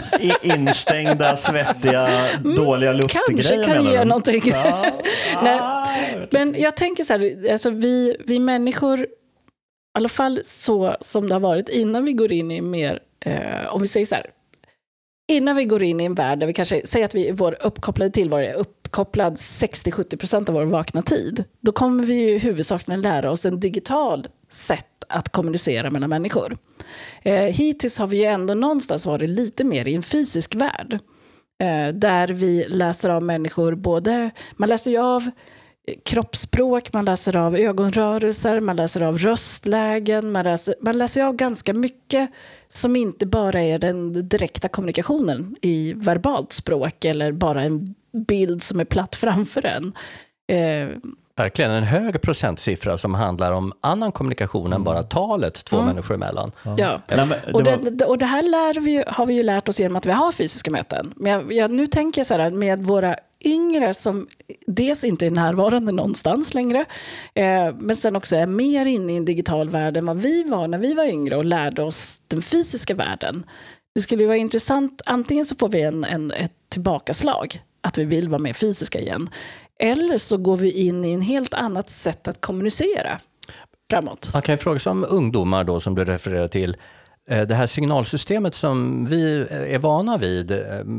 [0.42, 4.42] Instängda, svettiga, mm, dåliga luftgrejer Kanske kan ge någonting.
[4.44, 4.86] Ja.
[5.42, 9.06] Nej, men jag tänker så här, alltså vi, vi människor, i
[9.94, 13.82] alla fall så som det har varit innan vi går in i mer, eh, om
[13.82, 14.26] vi säger så här,
[15.32, 17.56] innan vi går in i en värld där vi kanske, säger att vi är vår
[17.60, 18.54] uppkopplade tillvaro är
[18.92, 24.28] uppkopplad 60-70% av vår vakna tid, då kommer vi ju huvudsakligen lära oss en digital
[24.48, 26.56] sätt att kommunicera mellan människor.
[27.22, 30.98] Eh, hittills har vi ju ändå någonstans varit lite mer i en fysisk värld.
[31.62, 35.22] Eh, där vi läser av människor, både, man läser ju av
[35.86, 41.36] eh, kroppsspråk, man läser av ögonrörelser, man läser av röstlägen, man läser, man läser av
[41.36, 42.30] ganska mycket
[42.68, 48.80] som inte bara är den direkta kommunikationen i verbalt språk eller bara en bild som
[48.80, 49.92] är platt framför en.
[50.48, 50.96] Eh,
[51.36, 54.76] Verkligen en hög procentsiffra som handlar om annan kommunikation mm.
[54.76, 55.88] än bara talet två mm.
[55.88, 56.52] människor emellan.
[56.64, 57.26] Ja, ja.
[57.52, 60.10] och, det, och det här lär vi, har vi ju lärt oss genom att vi
[60.10, 61.12] har fysiska möten.
[61.16, 64.26] Men jag, jag, nu tänker jag så här, med våra yngre som
[64.66, 66.84] dels inte är närvarande någonstans längre,
[67.34, 70.68] eh, men sen också är mer inne i en digital värld än vad vi var
[70.68, 73.46] när vi var yngre och lärde oss den fysiska världen.
[73.94, 78.04] Det skulle ju vara intressant, antingen så får vi en, en, ett tillbakaslag, att vi
[78.04, 79.30] vill vara mer fysiska igen,
[79.78, 83.20] eller så går vi in i en helt annat sätt att kommunicera.
[83.90, 84.30] framåt.
[84.32, 86.76] Man kan ju fråga sig om ungdomar då som du refererar till.
[87.28, 90.58] Eh, det här signalsystemet som vi är vana vid, eh,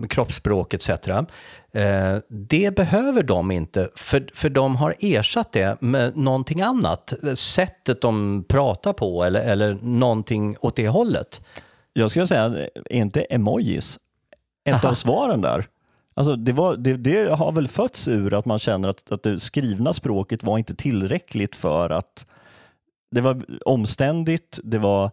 [0.09, 0.89] kroppsspråk etc.
[0.89, 7.13] Eh, det behöver de inte, för, för de har ersatt det med någonting annat.
[7.35, 11.41] Sättet de pratar på eller, eller någonting åt det hållet.
[11.93, 12.43] Jag skulle säga,
[12.89, 13.99] är inte emojis
[14.65, 15.65] ett av svaren där?
[16.13, 19.39] Alltså det, var, det, det, har väl fötts ur att man känner att, att det
[19.39, 22.25] skrivna språket var inte tillräckligt för att
[23.11, 25.11] det var omständigt, det var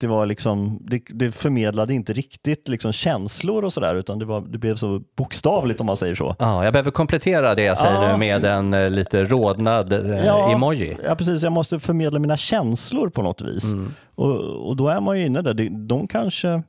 [0.00, 4.40] det, var liksom, det, det förmedlade inte riktigt liksom känslor och sådär utan det, var,
[4.40, 6.36] det blev så bokstavligt om man säger så.
[6.38, 8.12] Ja, jag behöver komplettera det jag säger Ja.
[8.12, 10.52] nu med en eh, lite rodnad eh, Ja.
[10.52, 10.96] emoji.
[11.04, 13.72] Ja precis, jag måste förmedla mina känslor på något vis.
[13.72, 13.94] Mm.
[14.14, 15.54] Och, och då är man ju inne där.
[15.54, 16.62] De, de kanske,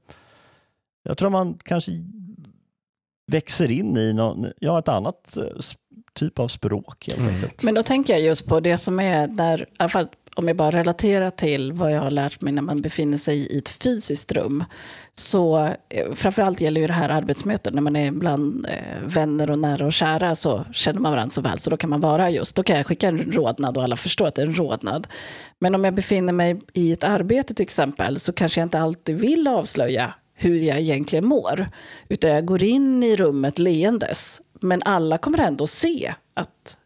[1.04, 1.92] jag tror man kanske
[3.30, 5.44] växer in i någon, ja, ett annat eh,
[6.14, 7.36] typ av språk helt Mm.
[7.36, 7.64] enkelt.
[7.64, 10.58] Men då tänker jag just på det som är där, i alla fall om jag
[10.58, 14.32] bara relaterar till vad jag har lärt mig när man befinner sig i ett fysiskt
[14.32, 14.64] rum.
[15.14, 19.60] Så eh, framförallt gäller ju det här arbetsmöten, när man är bland eh, vänner och
[19.60, 22.56] nära och kära så känner man varandra så väl, så då kan man vara just,
[22.56, 25.08] då kan jag skicka en rodnad och alla förstår att det är en rodnad.
[25.60, 29.20] Men om jag befinner mig i ett arbete till exempel, så kanske jag inte alltid
[29.20, 31.70] vill avslöja hur jag egentligen mår.
[32.10, 34.42] Utan jag går in i rummet leendes.
[34.62, 36.78] Men alla kommer ändå se att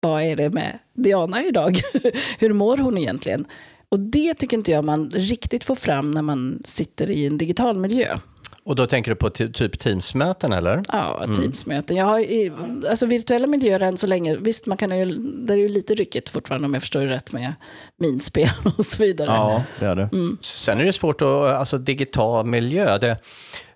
[0.00, 1.80] vad är det med Diana idag?
[2.38, 3.44] Hur mår hon egentligen?
[3.88, 7.78] Och det tycker inte jag man riktigt får fram när man sitter i en digital
[7.78, 8.16] miljö.
[8.64, 10.82] Och då tänker du på ty- typ Teams-möten eller?
[10.88, 11.96] Ja, Teamsmöten.
[11.96, 12.52] Jag har i,
[12.88, 16.28] alltså virtuella miljöer än så länge, visst man kan ju, det är ju lite ryckigt
[16.28, 17.54] fortfarande om jag förstår rätt med
[17.96, 19.30] minspel och så vidare.
[19.30, 20.08] Ja, det är det.
[20.40, 23.16] Sen är det svårt att, alltså digital miljö, det,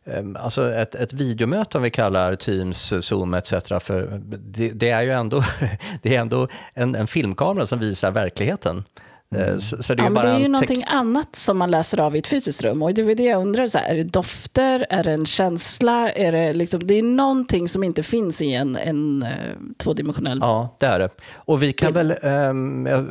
[0.04, 3.52] ehm, alltså ett, ett videomöte om vi kallar Teams, Zoom etc.
[3.80, 5.44] För det, det är ju ändå,
[6.02, 8.84] det är ändå en, en filmkamera som visar verkligheten.
[9.36, 12.00] Eh, Så, så det är Ja, bara det är ju någonting annat som man läser
[12.00, 12.82] av i ett fysiskt rum.
[12.82, 16.10] Och det är det jag undrar, så här, är det dofter, är det en känsla?
[16.10, 19.30] Är det, liksom, det är någonting som inte finns i en, en eh,
[19.78, 21.08] tvådimensionell Ja, det är det.
[21.34, 22.10] Och vi kan väl...
[22.10, 23.04] eh,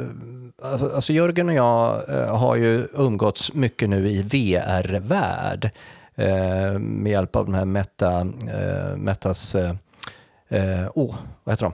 [0.95, 5.69] alltså Jörgen och jag eh, har ju umgåtts mycket nu i VR-värld
[6.15, 9.55] eh, med hjälp av den här Meta, eh, Metas...
[9.55, 11.73] Eh, oh, vad heter de?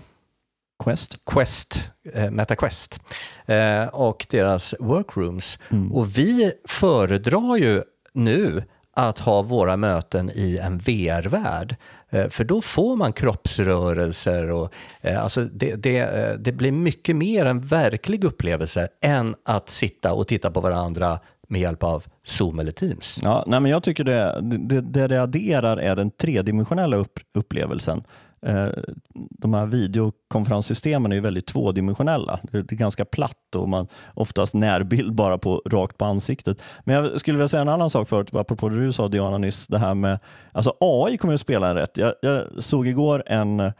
[0.84, 1.26] Quest.
[1.26, 3.00] Quest, eh, MetaQuest
[3.46, 5.60] eh, och deras workrooms.
[5.70, 5.92] Mm.
[5.92, 8.63] Och vi föredrar ju nu
[8.94, 11.76] att ha våra möten i en VR-värld.
[12.10, 17.15] Eh, för då får man kroppsrörelser och eh, alltså det, det, eh, det blir mycket
[17.15, 22.60] mer en verklig upplevelse än att sitta och titta på varandra med hjälp av Zoom
[22.60, 23.20] eller Teams.
[23.24, 28.04] Ja, nej, men jag tycker det, det, det det adderar är den tredimensionella upp, upplevelsen.
[28.41, 28.69] Eh,
[29.13, 32.39] de här videokonferenssystemen är ju väldigt tvådimensionella.
[32.52, 36.62] Det är ganska platt och man oftast närbild bara på, rakt på ansiktet.
[36.84, 39.67] Men jag skulle vilja säga en annan sak förut, apropå det du sa Diana nyss,
[39.67, 40.19] det här med
[40.52, 41.97] alltså AI kommer att spela en rätt.
[41.97, 43.71] Jag, jag såg igår en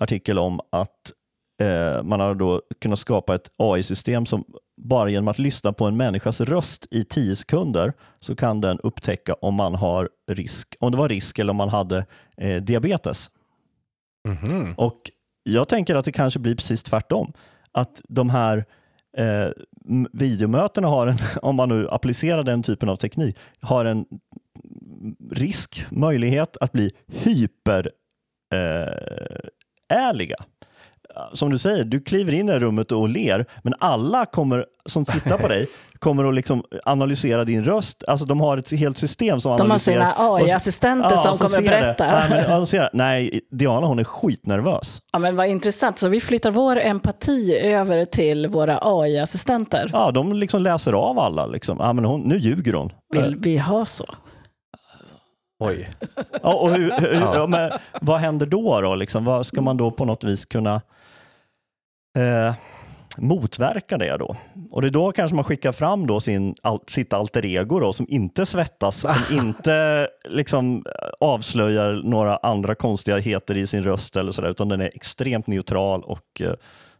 [0.00, 1.12] artikel om att
[1.62, 4.44] eh, man har då kunnat skapa ett AI-system som
[4.76, 9.34] bara genom att lyssna på en människas röst i tio sekunder så kan den upptäcka
[9.34, 12.06] om man har risk, om det var risk eller om man hade
[12.36, 13.30] eh, diabetes.
[14.28, 14.74] Mhm.
[14.76, 15.10] Och
[15.42, 17.32] jag tänker att det kanske blir precis tvärtom.
[17.72, 18.64] Att de här
[19.16, 19.48] eh,
[20.12, 24.06] videomötena har en, om man nu applicerar den typen av teknik, har en
[25.30, 27.90] risk, möjlighet att bli hyper
[28.54, 29.48] eh,
[29.88, 30.36] ärliga.
[31.32, 34.66] Som du säger, du kliver in i det här rummet och ler, men alla kommer,
[34.86, 35.66] som tittar på dig
[35.98, 38.04] kommer att liksom analysera din röst.
[38.08, 40.12] Alltså de har ett helt system som De har analyserar.
[40.12, 41.68] sina och så- AI-assistenter som så kommer ser det.
[41.80, 42.06] berätta.
[42.06, 45.02] Nej, men, ja, de ser, nej, Diana hon är skitnervös.
[45.12, 45.98] Ja, men vad intressant.
[45.98, 49.90] Så vi flyttar vår empati över till våra AI-assistenter.
[49.92, 51.46] Ja, de liksom läser av alla.
[51.46, 51.76] Liksom.
[51.80, 52.92] Ja, men hon, nu ljuger hon.
[53.14, 54.04] Vill vi ha så?
[55.60, 55.88] Oj.
[56.42, 57.34] Ja, och hur, hur, Ja.
[57.34, 58.80] ja, men, vad händer då?
[58.80, 59.24] då liksom?
[59.24, 60.80] Vad ska man då på något vis kunna
[62.16, 62.54] eh,
[63.18, 64.36] motverka det då?
[64.70, 67.92] Och det är då kanske man skickar fram då sin, al, sitt alter ego då,
[67.92, 70.84] som inte svettas, som inte liksom
[71.20, 76.40] avslöjar några andra konstigheter i sin röst eller sådär, utan den är extremt neutral och
[76.40, 76.52] eh,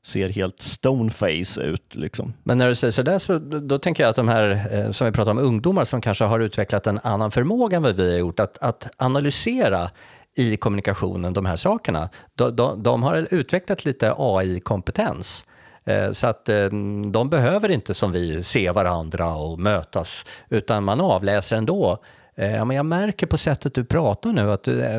[0.08, 1.94] ser helt stoneface ut.
[1.94, 2.32] Liksom.
[2.42, 5.12] Men när du säger sådär så då tänker jag att de här eh, som vi
[5.12, 8.40] pratar om, ungdomar som kanske har utvecklat en annan förmåga än vad vi har gjort,
[8.40, 9.90] att, att analysera
[10.38, 12.08] i kommunikationen de här sakerna.
[12.34, 15.44] De, de, de har utvecklat lite AI-kompetens.
[15.84, 16.64] Eh, Så att eh,
[17.12, 21.98] de behöver inte som vi se varandra och mötas, utan man avläser ändå.
[22.36, 24.94] Eh, Ja, men jag märker på sättet du pratar nu att du, eh,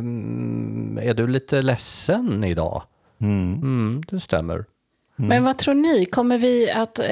[1.09, 2.83] är du lite ledsen idag?
[3.21, 3.53] Mm.
[3.53, 4.65] Mm, det stämmer.
[5.19, 5.29] Mm.
[5.29, 7.07] Men vad tror ni, kommer vi att, eh,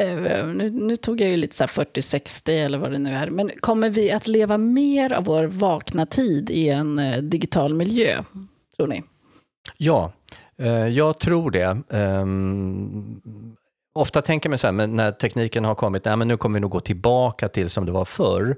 [0.46, 3.89] nu, nu tog jag ju lite så 40-60 eller vad det nu är, men kommer
[3.89, 8.24] vi att leva mer av vår vakna tid i en eh, digital miljö,
[8.78, 9.04] tror ni?
[9.78, 10.12] Ja,
[10.58, 11.78] eh, jag tror det.
[11.89, 13.22] Ehm,
[13.93, 16.62] ofta tänker man så här, men när tekniken har kommit, nej men nu kommer vi
[16.62, 18.56] nog gå tillbaka till som det var förr.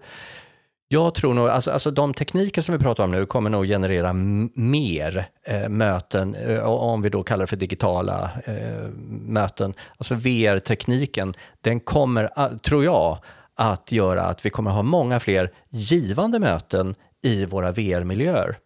[0.92, 4.14] Jag tror nog, alltså, alltså de tekniker som vi pratar om nu kommer nog generera
[4.54, 9.74] mer eh, möten, eh, om vi då kallar det för digitala eh, möten.
[9.98, 13.18] Alltså VR-tekniken, den kommer, tror jag,
[13.56, 18.58] att göra att vi kommer ha många fler givande möten i våra VR-miljöer.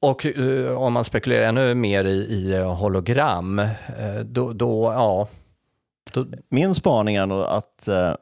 [0.00, 5.28] Och eh, om man spekulerar ännu mer i, i eh, hologram, eh, då, då, ja.
[6.12, 6.26] Då...
[6.48, 8.14] Min spaning är nog att eh,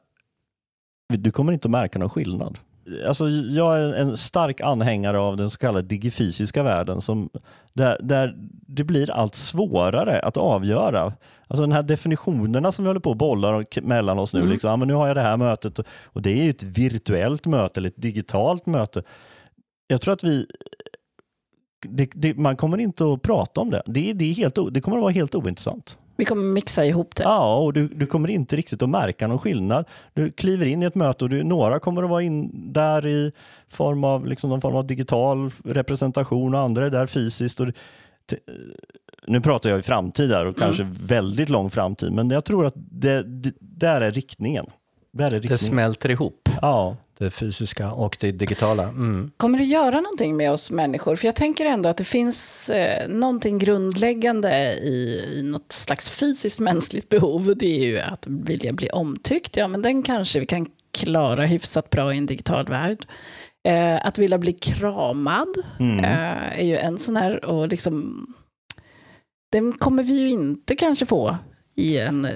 [1.08, 2.58] du kommer inte att märka någon skillnad.
[3.06, 7.30] Alltså, jag är en stark anhängare av den så kallade digifysiska världen som,
[7.72, 8.34] där, där
[8.66, 11.12] det blir allt svårare att avgöra.
[11.48, 14.40] Alltså den här definitionerna som vi håller på och bollar mellan oss nu.
[14.40, 14.52] Mm.
[14.52, 16.62] Liksom, ja, men nu har jag det här mötet och, och det är ju ett
[16.62, 19.02] virtuellt möte eller ett digitalt möte.
[19.86, 20.46] Jag tror att vi
[21.88, 23.82] det, det, man kommer inte att prata om det.
[23.86, 25.98] Det, det, är helt, det kommer att vara helt ointressant.
[26.16, 27.22] Vi kommer mixa ihop det.
[27.22, 29.84] Ja, och du, du kommer inte riktigt att märka någon skillnad.
[30.14, 33.32] Du kliver in i ett möte och du, några kommer att vara in där i
[33.72, 37.60] form av, liksom någon form av digital representation och andra är där fysiskt.
[37.60, 37.68] Och,
[39.26, 40.60] nu pratar jag i framtid där och mm.
[40.60, 44.66] kanske väldigt lång framtid, men jag tror att det, det där är riktningen.
[45.14, 45.40] Där är.
[45.40, 46.48] Det smälter ihop.
[46.62, 48.82] Ja det fysiska och det digitala.
[48.82, 49.30] Mm.
[49.36, 51.16] Kommer det göra någonting med oss människor?
[51.16, 56.60] För jag tänker ändå att det finns eh, någonting grundläggande i, i något slags fysiskt
[56.60, 57.54] mänskligt behov.
[57.56, 59.56] Det är ju att vilja bli omtyckt.
[59.56, 63.06] Ja, men den kanske vi kan klara hyfsat bra i en digital värld.
[63.68, 65.98] Eh, att vilja bli kramad mm.
[65.98, 68.26] eh, är ju en sån här, och liksom,
[69.52, 71.36] den kommer vi ju inte kanske få
[71.76, 72.32] i en eh,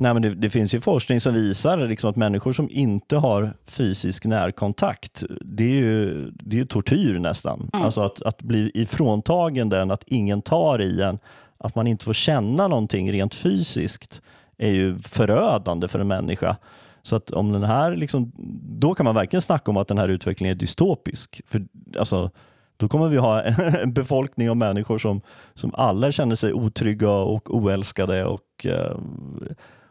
[0.00, 3.52] Nej, men det, det, finns ju forskning som visar liksom att människor som inte har
[3.66, 7.70] fysisk närkontakt, det är ju, det är ju tortyr nästan.
[7.72, 7.84] Mm.
[7.84, 11.18] Alltså att, att bli ifråntagen den, att ingen tar i en,
[11.58, 14.22] att man inte får känna någonting rent fysiskt
[14.58, 16.56] är ju förödande för en människa.
[17.02, 18.32] Så att om den här, liksom,
[18.62, 21.40] då kan man verkligen snacka om att den här utvecklingen är dystopisk.
[21.46, 21.62] För,
[21.98, 22.30] alltså,
[22.76, 23.42] då kommer vi ha
[23.82, 25.20] en befolkning av människor som,
[25.54, 28.96] som alla känner sig otrygga och oälskade och eh,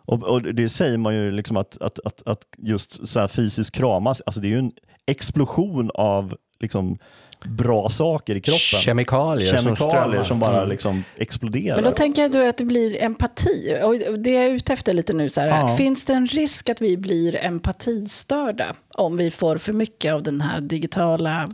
[0.09, 4.21] och, och, Det säger man ju liksom att, att, att, att just så fysiskt kramas,
[4.25, 4.71] alltså det är ju en
[5.05, 6.97] explosion av liksom
[7.45, 8.59] bra saker i kroppen.
[8.79, 10.69] Kemikalier, Kemikalier som, som bara mm.
[10.69, 11.75] liksom exploderar.
[11.75, 13.79] Men då tänker jag då att det blir empati.
[13.83, 15.29] Och det är jag ute efter lite nu.
[15.29, 15.75] Så här, ja.
[15.77, 20.41] Finns det en risk att vi blir empatistörda om vi får för mycket av den
[20.41, 21.47] här digitala,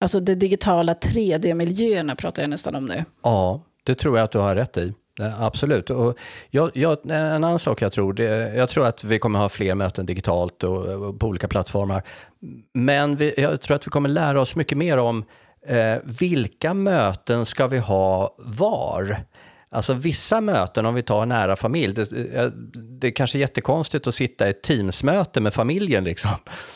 [0.00, 3.04] alltså de digitala 3D-miljöerna pratar jag nästan om nu.
[3.22, 4.94] Ja, det tror jag att du har rätt i.
[5.20, 5.90] Eh, absolut.
[5.90, 6.18] Och
[6.50, 9.74] jag, jag, en annan sak jag tror, det, jag tror att vi kommer ha fler
[9.74, 12.02] möten digitalt och, och på olika plattformar.
[12.72, 15.24] Men vi, jag tror att vi kommer lära oss mycket mer om
[15.66, 19.24] eh, vilka möten ska vi ha var?
[19.70, 24.14] Alltså vissa möten, om vi tar nära familj, det, eh, det är kanske jättekonstigt att
[24.14, 26.04] sitta i ett Teamsmöte med familjen.
[26.04, 26.30] Liksom.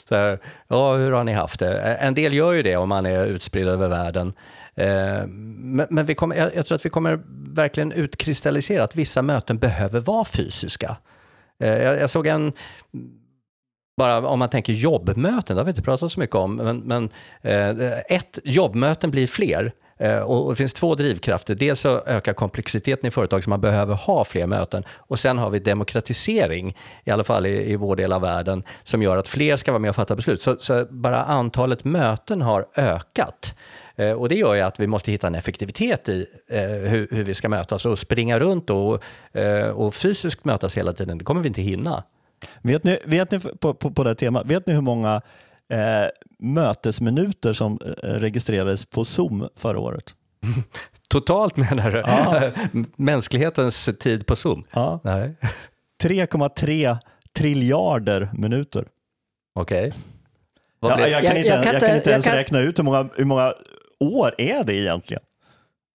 [0.08, 1.80] Så här, ja, hur har ni haft det?
[1.80, 4.32] En del gör ju det om man är utspridd över världen.
[4.78, 7.20] Eh, men, men vi kommer, jag tror att vi kommer
[7.54, 10.96] verkligen utkristallisera att vissa möten behöver vara fysiska.
[11.62, 12.52] Eh, jag såg en,
[13.96, 17.10] bara om man tänker jobbmöten, det har vi inte pratat så mycket om, men, men
[17.42, 19.72] eh, ett, jobbmöten blir fler.
[20.00, 21.54] Eh, och det finns två drivkrafter.
[21.54, 24.84] Dels så ökar komplexiteten i företag så man behöver ha fler möten.
[24.90, 29.02] Och sen har vi demokratisering, i alla fall i, i vår del av världen, som
[29.02, 30.42] gör att fler ska vara med och fatta beslut.
[30.42, 33.54] Så, så bara antalet möten har ökat.
[33.98, 37.24] Eh, och det gör ju att vi måste hitta en effektivitet i eh, hur, hur
[37.24, 41.40] vi ska mötas och springa runt och, eh, och fysiskt mötas hela tiden, det kommer
[41.40, 42.04] vi inte hinna.
[42.62, 45.22] Vet ni, vet ni på, på, på det temat, vet ni hur många
[45.72, 46.06] eh,
[46.38, 50.14] mötesminuter som registrerades på Zoom förra året?
[51.08, 51.98] Totalt menar du?
[51.98, 52.50] Ja.
[52.96, 54.64] Mänsklighetens tid på Zoom?
[54.72, 55.00] Ja.
[56.02, 56.98] 3,3
[57.36, 58.84] triljarder minuter.
[59.54, 59.88] Okej.
[59.88, 59.92] Okay.
[60.80, 62.34] Ja, jag, kan inte, jag, jag, kan jag kan inte ens kan...
[62.34, 63.54] räkna ut hur många, hur många
[64.00, 65.22] år är det egentligen?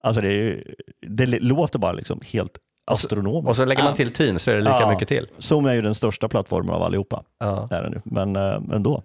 [0.04, 0.64] Alltså det, är,
[1.08, 3.50] det låter bara liksom helt astronomiskt.
[3.50, 4.90] Och så lägger man till Teams så är det lika ja.
[4.90, 5.28] mycket till.
[5.38, 7.24] Zoom är ju den största plattformen av allihopa.
[7.40, 7.68] Ja.
[7.72, 8.02] Är det nu.
[8.06, 9.04] Men äh, ändå.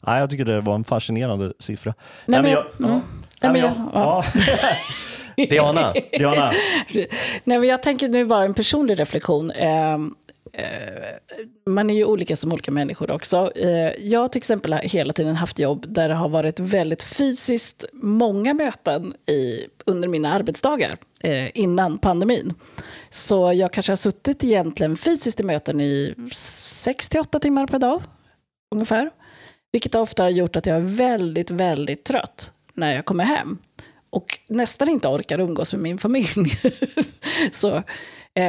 [0.00, 1.94] Ja, jag tycker det var en fascinerande siffra.
[2.26, 3.00] Nej, men jag, mm.
[3.42, 4.24] Nej, men jag, ja.
[5.36, 5.92] Diana.
[6.12, 6.52] Diana.
[7.44, 9.52] Nej, men jag tänker nu bara en personlig reflektion.
[10.60, 11.16] Eh,
[11.66, 13.52] man är ju olika som olika människor också.
[13.56, 17.84] Eh, jag har till exempel hela tiden haft jobb där det har varit väldigt fysiskt
[17.92, 22.54] många möten i, under mina arbetsdagar eh, innan pandemin.
[23.10, 28.02] Så jag kanske har suttit egentligen fysiskt i möten i 6-8 timmar per dag,
[28.74, 29.10] ungefär.
[29.72, 33.58] Vilket ofta har gjort att jag är väldigt, väldigt trött när jag kommer hem.
[34.10, 36.60] Och nästan inte orkar umgås med min familj.
[37.52, 37.82] så,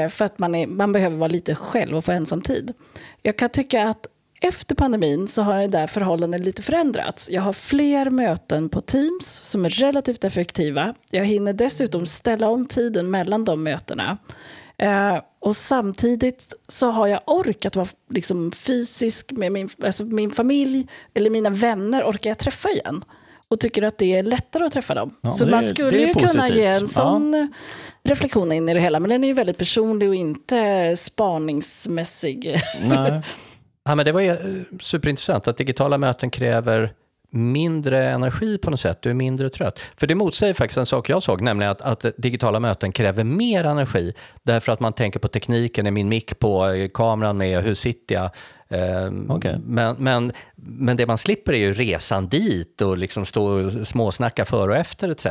[0.10, 2.74] för att man, är, man behöver vara lite själv och få ensam tid.
[3.22, 4.08] Jag kan tycka att
[4.42, 7.30] efter pandemin så har det där förhållandet lite förändrats.
[7.32, 10.96] Jag har fler möten på Teams som är relativt effektiva.
[11.10, 14.18] Jag hinner dessutom ställa om tiden mellan de mötena.
[14.78, 20.88] Eh, och samtidigt så har jag orkat vara liksom fysisk med min, alltså min familj
[21.14, 23.04] eller mina vänner orkar jag träffa igen.
[23.48, 25.16] Och tycker att det är lättare att träffa dem.
[25.22, 26.56] Ja, så man är- skulle ju kunna positivt.
[26.56, 27.48] ge en Ja.
[28.04, 29.00] Reflektion in i det hela.
[29.00, 32.62] Men den är ju väldigt personlig och inte spaningsmässig.
[32.82, 33.22] Nej.
[33.84, 34.38] Ja, men det var ju eh,
[34.80, 36.94] superintressant att digitala möten kräver
[37.32, 39.80] mindre energi på något sätt, du är mindre trött.
[39.98, 43.64] För det motsäger faktiskt en sak jag såg, nämligen att, att digitala möten kräver mer
[43.64, 47.76] energi därför att man tänker på tekniken, är min mick på, är kameran med, hur
[47.76, 48.30] sitter jag?
[48.72, 49.60] Ehm, Okej.
[49.66, 54.46] men, men, men det man slipper är ju resan dit och liksom stå och småsnacka
[54.46, 55.28] före och efter etc.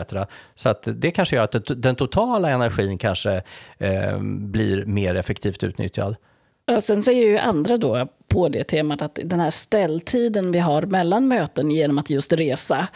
[0.54, 3.42] Så att det kanske gör att den totala energin kanske
[3.78, 6.16] eh, blir mer effektivt utnyttjad.
[6.76, 10.82] Och sen säger ju andra då på det temat att den här ställtiden vi har
[10.82, 12.88] mellan möten genom att just resa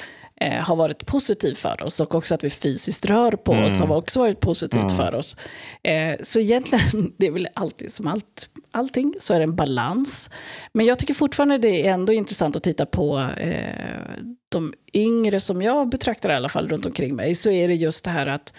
[0.44, 3.96] eh, har varit positiv för oss och också att vi fysiskt rör på oss har
[3.96, 5.36] också varit positivt för oss.
[5.82, 10.30] Eh, så egentligen, det är väl alltid som allt, allting, så är det en balans.
[10.72, 15.62] Men jag tycker fortfarande det är ändå intressant att titta på eh, de yngre som
[15.62, 18.54] jag betraktar i alla fall runt omkring mig, så är det just det här att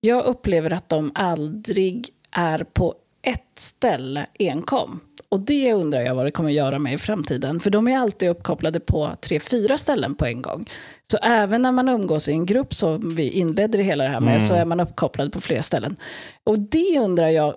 [0.00, 5.00] jag upplever att de aldrig är på ett ställe enkom.
[5.28, 7.60] Och det undrar jag vad det kommer göra med i framtiden.
[7.60, 10.66] För de är alltid uppkopplade på tre, fyra ställen på en gång.
[11.10, 14.20] Så även när man umgås i en grupp, som vi inledde det hela det här
[14.20, 15.96] med, så är man uppkopplad på fler ställen.
[16.44, 17.54] Och det undrar jag,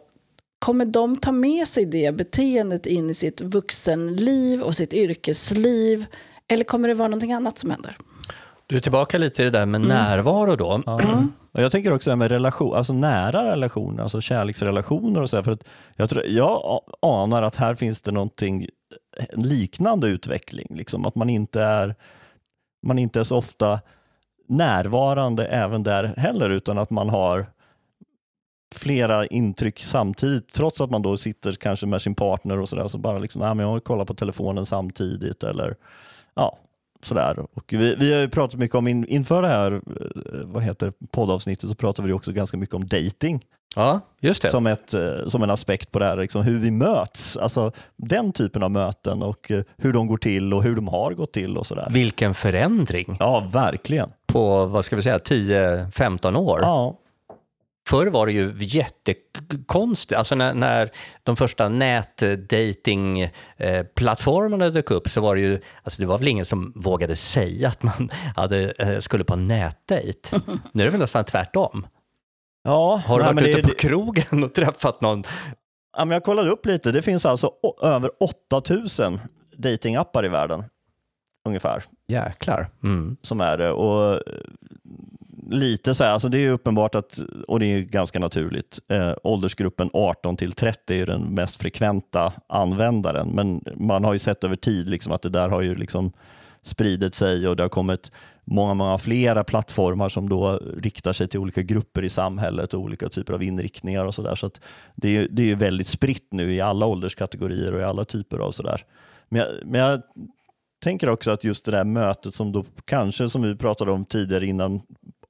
[0.59, 6.05] kommer de ta med sig det beteendet in i sitt vuxenliv och sitt yrkesliv?
[6.47, 7.97] Eller kommer det vara någonting annat som händer?
[8.67, 10.81] Du är tillbaka lite i det där med närvaro då.
[10.85, 11.23] Ja.
[11.51, 15.51] Och jag tänker också med relation, alltså nära relationer, alltså kärleksrelationer och så här, för
[15.51, 18.67] att jag, tror, jag anar att här finns det någonting
[19.29, 21.95] en liknande utveckling, liksom, att man inte är
[22.85, 23.79] man inte är så ofta
[24.47, 27.45] närvarande även där heller, utan att man har
[28.75, 32.97] flera intryck samtidigt, trots att man då sitter kanske med sin partner och sådär, så
[32.97, 35.75] bara liksom, nej, men jag kollar på telefonen samtidigt eller
[36.35, 36.57] ja,
[37.05, 37.39] sådär.
[37.53, 39.81] Och vi, vi har ju pratat mycket om, in, inför det här eh,
[40.43, 43.41] vad heter poddavsnittet så pratade vi också ganska mycket om dating
[43.75, 44.49] Ja, just det.
[44.49, 47.37] som, ett, eh, som en aspekt på det här, liksom hur vi möts.
[47.37, 51.11] Alltså den typen av möten och eh, hur de går till och hur de har
[51.13, 51.87] gått till och sådär.
[51.91, 54.09] Vilken förändring Ja, verkligen.
[54.27, 56.59] på, vad ska vi säga, 10-15 år.
[56.61, 56.99] Ja,
[57.87, 60.89] Förr var det ju jättekonstigt, alltså när, när
[61.23, 66.73] de första nätdatingplattformarna dök upp så var det ju, alltså det var väl ingen som
[66.75, 70.31] vågade säga att man hade, eh, skulle på nätdejt.
[70.71, 71.87] Nu är det väl nästan tvärtom.
[72.63, 75.23] ja Har du nej, varit ute det- på krogen och träffat någon?
[75.97, 76.91] Ja, men jag kollade upp lite.
[76.91, 79.19] Det finns alltså över 8000
[79.57, 80.63] datingappar i världen.
[81.47, 81.83] Ungefär.
[82.07, 82.67] Jäklar.
[82.83, 83.17] Mm.
[83.21, 83.71] Som är det.
[83.71, 84.19] Och eh,
[85.49, 89.89] lite så här, alltså det är uppenbart att, och det är ganska naturligt, eh, åldersgruppen
[89.93, 93.27] 18 till 30 är den mest frekventa användaren.
[93.27, 96.11] Men man har ju sett över tid liksom att det där har ju liksom
[96.61, 98.11] spridit sig och det har kommit
[98.43, 103.09] många, många flera plattformar som då riktar sig till olika grupper i samhället och olika
[103.09, 104.35] typer av inriktningar och sådär.
[104.35, 104.61] Så att
[104.95, 108.37] det är det är ju väldigt spritt nu i alla ålderskategorier och i alla typer
[108.37, 108.85] av sådär.
[109.29, 110.01] Men jag, men jag
[110.83, 114.45] tänker också att just det där mötet som då kanske, som vi pratade om tidigare
[114.45, 114.81] innan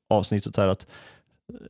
[0.10, 0.86] avsnittet här, att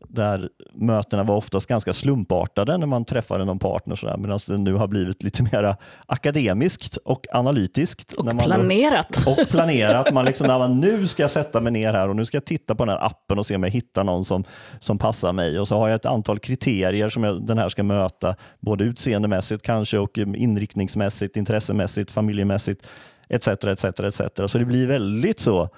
[0.10, 4.74] där mötena var oftast ganska slumpartade när man träffade någon partner sådär, medan det nu
[4.74, 5.76] har blivit lite mer
[6.06, 8.14] akademiskt och analytiskt.
[8.14, 9.28] Och man planerat.
[9.28, 10.14] och planerat.
[10.14, 12.46] Man liksom, när man, nu ska jag sätta mig ner här och nu ska jag
[12.46, 14.44] titta på den här appen och se om jag hittar någon som,
[14.80, 15.60] som passar mig.
[15.60, 19.64] Och så har jag ett antal kriterier som jag, den här ska möta, både utseendemässigt
[19.64, 22.88] kanske och eh, inriktningsmässigt, intressemässigt, familjemässigt
[23.30, 23.48] etc.
[23.48, 24.22] etc, etc.
[24.52, 25.70] Så det blir väldigt så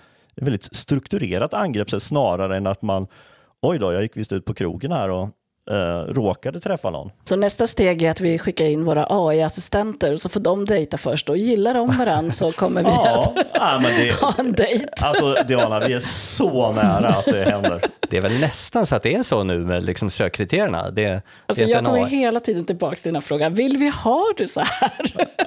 [0.41, 3.07] väldigt strukturerat angreppssätt snarare än att man
[3.61, 5.29] oj då, jag gick visst ut på krogen här och
[5.71, 7.11] eh, råkade träffa någon.
[7.23, 11.29] Så nästa steg är att vi skickar in våra AI-assistenter så får de dejta först.
[11.29, 14.85] Och gillar de varandra så kommer vi Ja, att ja men det, ha en dejt.
[15.03, 17.81] alltså Diana, vi är så nära att det händer.
[18.09, 20.89] Det är väl nästan så att det är så nu med liksom sökkriterierna.
[20.89, 22.09] Det, det Alltså är inte jag kommer AI.
[22.09, 23.53] hela tiden tillbaka till den här frågan.
[23.53, 25.27] Vill vi ha det så här?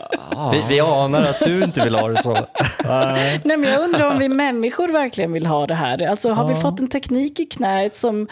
[0.53, 2.33] Vi, vi anar att du inte vill ha det så.
[2.85, 3.41] Nej.
[3.45, 6.07] Nej, men jag undrar om vi människor verkligen vill ha det här.
[6.07, 8.29] Alltså har vi fått en teknik i knät som,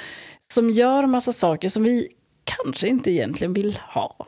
[0.52, 2.08] som gör massa saker som vi
[2.44, 4.26] kanske inte egentligen vill ha.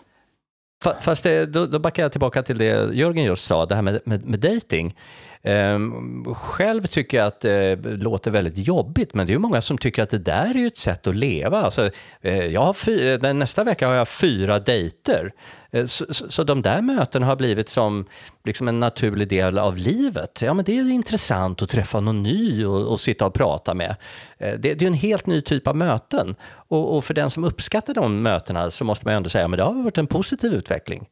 [1.00, 4.00] Fast det, då, då backar jag tillbaka till det Jörgen just sa, det här med,
[4.04, 4.96] med, med dejting.
[5.42, 9.60] Um, ehm, själv tycker jag att det låter väldigt jobbigt, men det är ju många
[9.60, 11.62] som tycker att det där är ju ett sätt att leva.
[11.62, 11.90] Alltså,
[12.20, 15.32] eh, jag har fy, nästa vecka har jag fyra dejter.
[15.70, 18.06] Eh, så, så, så, de där mötena har blivit som
[18.44, 20.42] liksom en naturlig del av livet.
[20.42, 23.96] Ja, men det är intressant att träffa någon ny och, och sitta och prata med.
[24.38, 26.34] Eh, det, det är en helt ny typ av möten.
[26.52, 29.62] Och, och, för den som uppskattar de mötena så måste man ändå säga att det
[29.62, 31.06] har varit en positiv utveckling.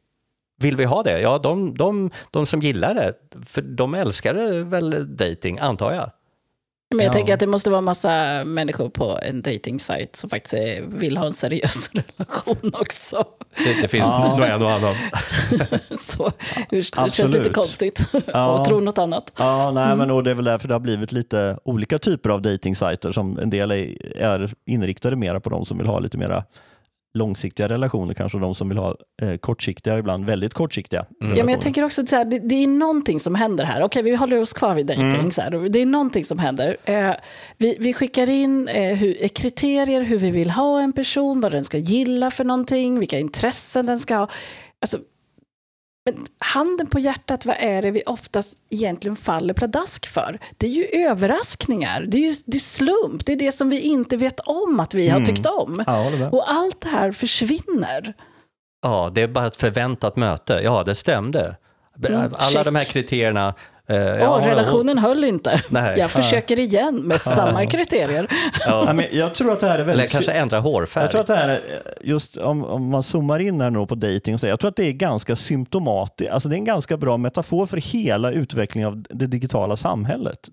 [0.61, 1.21] Vill vi ha det?
[1.21, 3.13] Ja, de, de, de som gillar det,
[3.45, 6.11] för de älskar väl dating, antar jag.
[6.95, 7.13] Men jag ja.
[7.13, 9.79] tänker att det måste vara massa människor på en dating
[10.13, 10.53] som faktiskt
[10.87, 13.23] vill ha en seriös relation också.
[13.63, 14.37] Det, det finns ja.
[14.37, 14.95] nog en och annan.
[15.97, 16.31] så
[16.69, 18.55] det känns lite konstigt ja.
[18.55, 19.33] att tro något annat.
[19.37, 19.97] Ja, nej, mm.
[19.97, 23.39] men och det är väl därför det har blivit lite olika typer av dating som
[23.39, 26.43] en del är, är inriktade mer på de som vill ha lite mera
[27.19, 31.05] långsiktiga relationer kanske och de som vill ha eh, kortsiktiga, ibland väldigt kortsiktiga.
[31.21, 31.37] Mm.
[31.37, 33.83] Ja, men jag tänker också att det, det, är någonting som händer här.
[33.83, 35.31] Okej, vi håller oss kvar vid dejting.
[35.37, 35.71] Mm.
[35.71, 36.77] Det är någonting som händer.
[36.85, 37.11] Eh,
[37.57, 41.63] vi, vi skickar in eh, hur, kriterier, hur vi vill ha en person, vad den
[41.63, 44.27] ska gilla för någonting, vilka intressen den ska ha.
[44.81, 44.97] Alltså,
[46.13, 50.39] men handen på hjärtat, vad är det vi oftast egentligen faller pladask för?
[50.57, 53.81] Det är ju överraskningar, det är ju det är slump, det är det som vi
[53.81, 55.25] inte vet om att vi har mm.
[55.25, 55.83] tyckt om.
[55.87, 58.13] Ja, och allt det här försvinner.
[58.81, 60.61] Ja, det är bara ett förväntat möte.
[60.63, 61.55] Ja, det stämde.
[62.07, 62.65] Mm, Alla check.
[62.65, 63.53] de här kriterierna
[63.91, 65.61] Uh, ja, relationen och, höll inte.
[65.69, 68.27] Nej, jag försöker igen med samma kriterier.
[68.65, 68.93] Ja.
[68.93, 69.93] men jag tror att det här är väldigt...
[69.93, 71.03] Eller kanske ändra hårfärg.
[71.03, 71.61] Jag tror att det här är,
[72.01, 74.75] just om, om man zoomar in här nu på dating och säger, jag tror att
[74.75, 79.05] det är ganska symptomatiskt, alltså det är en ganska bra metafor för hela utvecklingen av
[79.09, 80.49] det digitala samhället.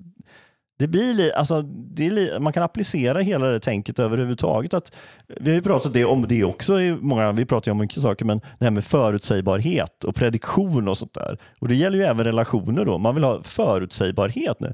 [0.78, 4.74] Det blir alltså, det är, man kan applicera hela det tänket överhuvudtaget.
[4.74, 4.96] Att,
[5.26, 8.02] vi har ju pratat det om det också, i många, vi pratar ju om mycket
[8.02, 11.38] saker, men det här med förutsägbarhet och prediktion och sånt där.
[11.58, 12.98] Och Det gäller ju även relationer då.
[12.98, 14.72] Man vill ha förutsägbarhet nu.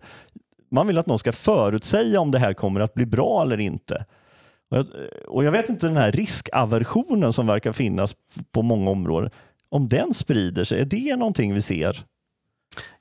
[0.70, 4.04] Man vill att någon ska förutsäga om det här kommer att bli bra eller inte.
[4.70, 4.86] Och jag,
[5.28, 8.16] och jag vet inte den här riskaversionen som verkar finnas
[8.52, 9.30] på många områden,
[9.68, 12.04] om den sprider sig, är det någonting vi ser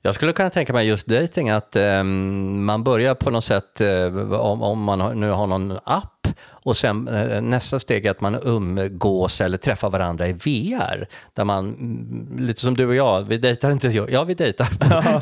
[0.02, 4.32] jag skulle kunna tänka mig just dating att eh, man börjar på något sätt, eh,
[4.32, 6.28] om, om, man nu har någon app,
[6.64, 11.08] och sen eh, nästa steg är att man umgås eller träffar varandra i VR.
[11.34, 14.68] Där man, mm, lite som du och jag, vi dejtar inte, ja vi dejtar,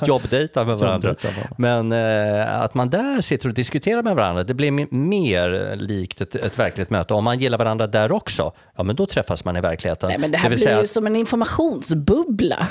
[0.06, 1.14] jobbdejtar med varandra.
[1.58, 6.34] Men eh, att man där sitter och diskuterar med varandra, det blir mer likt ett,
[6.34, 7.14] ett verkligt möte.
[7.14, 10.08] Om man gillar varandra där också, ja men då träffas man i verkligheten.
[10.08, 12.68] Nej, men det här det blir ju att, som en informationsbubbla.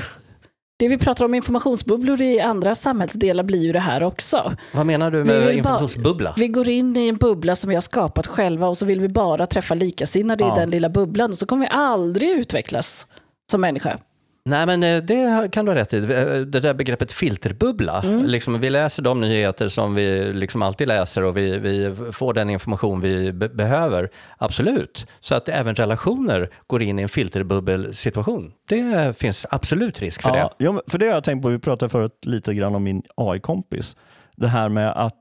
[0.79, 4.53] Det vi pratar om informationsbubblor i andra samhällsdelar blir ju det här också.
[4.73, 6.33] Vad menar du med informationsbubbla?
[6.37, 9.07] vi går in i en bubbla som vi har skapat själva och så vill vi
[9.07, 10.53] bara träffa likasinnade ja.
[10.53, 13.07] i den lilla bubblan och så kommer vi aldrig utvecklas
[13.51, 13.99] som människa.
[14.43, 15.97] Nej, men eh, det kan du ha rätt i.
[15.97, 16.05] Eh,
[16.39, 18.01] det där begreppet filterbubbla.
[18.01, 18.25] Mm.
[18.25, 22.49] Liksom, vi läser de nyheter som vi liksom alltid läser och vi, vi får den
[22.49, 24.09] information vi be behöver.
[24.37, 25.07] Absolut.
[25.19, 28.53] Så att även relationer går in i en filterbubbelsituation.
[28.69, 30.65] Det finns absolut risk för ja, det.
[30.65, 31.49] Ja, för det har jag tänkt på.
[31.49, 33.97] Vi pratade förut lite grann om min AI-kompis.
[34.35, 35.15] Det här med att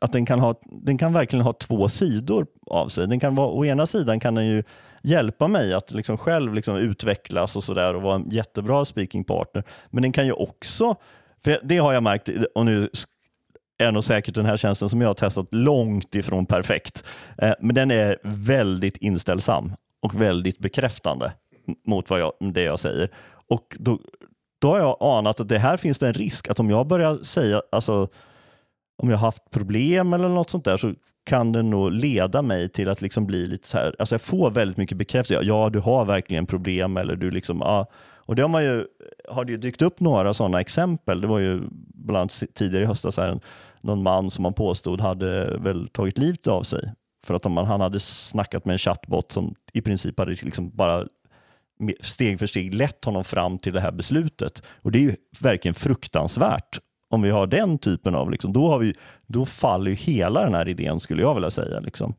[0.00, 3.08] att den kan, ha, den kan verkligen ha två sidor av sig.
[3.08, 4.62] Den kan vara, å ena sidan kan den ju
[5.06, 9.64] hjälpa mig att liksom själv liksom utvecklas och sådär och vara en jättebra speaking partner.
[9.90, 10.96] Men den kan ju också,
[11.44, 12.88] för det har jag märkt, och nu
[13.78, 17.04] är nog säkert den här tjänsten som jag har testat långt ifrån perfekt.
[17.38, 21.32] Eh, men den är väldigt inställsam och väldigt bekräftande
[21.86, 23.10] mot vad jag, det jag säger.
[23.48, 24.00] Och då,
[24.58, 27.18] då har jag anat att det här finns det en risk att om jag börjar
[27.22, 28.08] säga, alltså
[28.96, 30.94] om jag har haft problem eller något sånt där så
[31.24, 34.50] kan det nog leda mig till att liksom bli lite så här, alltså jag får
[34.50, 35.44] väldigt mycket bekräftelse.
[35.44, 37.86] Ja, du har verkligen problem eller du liksom, ja.
[38.26, 38.86] Och det har man ju,
[39.28, 41.20] har det ju dykt upp några sådana exempel.
[41.20, 41.60] Det var ju
[41.94, 43.40] bland annat tidigare i höstas här,
[43.80, 46.92] någon man som man påstod hade väl tagit livet av sig
[47.24, 51.06] för att man, han hade snackat med en chatbot som i princip hade liksom bara
[52.00, 54.62] steg för steg lett honom fram till det här beslutet.
[54.82, 56.78] Och det är ju verkligen fruktansvärt
[57.08, 58.94] om vi har den typen av, liksom, då, har vi,
[59.26, 61.80] då faller ju hela den här idén skulle jag vilja säga.
[61.80, 62.14] Liksom.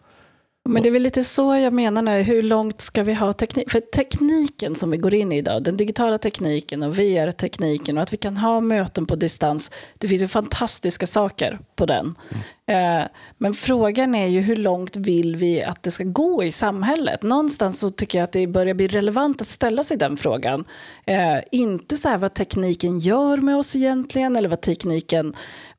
[0.67, 3.71] Men det är väl lite så jag menar, nu, hur långt ska vi ha teknik?
[3.71, 8.13] För tekniken som vi går in i idag, den digitala tekniken och VR-tekniken och att
[8.13, 12.13] vi kan ha möten på distans, det finns ju fantastiska saker på den.
[12.29, 13.01] Mm.
[13.01, 13.07] Eh,
[13.37, 17.23] men frågan är ju hur långt vill vi att det ska gå i samhället?
[17.23, 20.65] Någonstans så tycker jag att det börjar bli relevant att ställa sig den frågan.
[21.05, 25.33] Eh, inte så här vad tekniken gör med oss egentligen, eller vad tekniken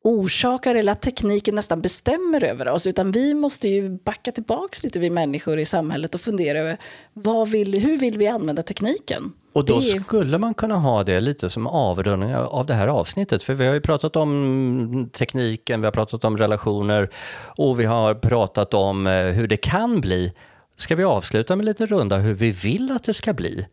[0.05, 2.87] orsakar eller att tekniken nästan bestämmer över oss.
[2.87, 6.79] Utan vi måste ju backa tillbaka lite, vi människor i samhället och fundera över
[7.13, 9.33] vad vill, hur vill vi använda tekniken?
[9.53, 13.43] Och då skulle man kunna ha det lite som avrundning av det här avsnittet.
[13.43, 17.11] För vi har ju pratat om tekniken, vi har pratat om relationer
[17.57, 20.33] och vi har pratat om eh, hur det kan bli.
[20.77, 23.67] Ska vi avsluta med lite runda hur vi vill att det ska bli?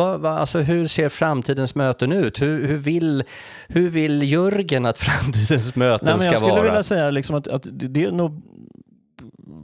[0.00, 2.42] Vad, vad, alltså hur ser framtidens möten ut?
[2.42, 3.24] Hur, hur, vill,
[3.68, 6.40] hur vill Jörgen att framtidens möten Nej, men ska vara?
[6.40, 8.42] Jag skulle vilja säga liksom att, att det är nog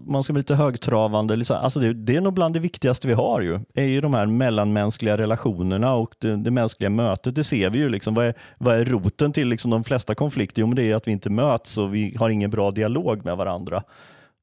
[0.07, 3.14] man ska bli lite högtravande, liksom, alltså det, det, är nog bland det viktigaste vi
[3.14, 7.34] har ju, är ju de här mellanmänskliga relationerna och det, det mänskliga mötet.
[7.34, 7.89] Det ser vi ju.
[7.89, 8.14] Liksom.
[8.14, 10.61] Vad, är, vad är roten till liksom de flesta konflikter?
[10.61, 13.37] Jo, men det är att vi inte möts och vi har ingen bra dialog med
[13.37, 13.82] varandra.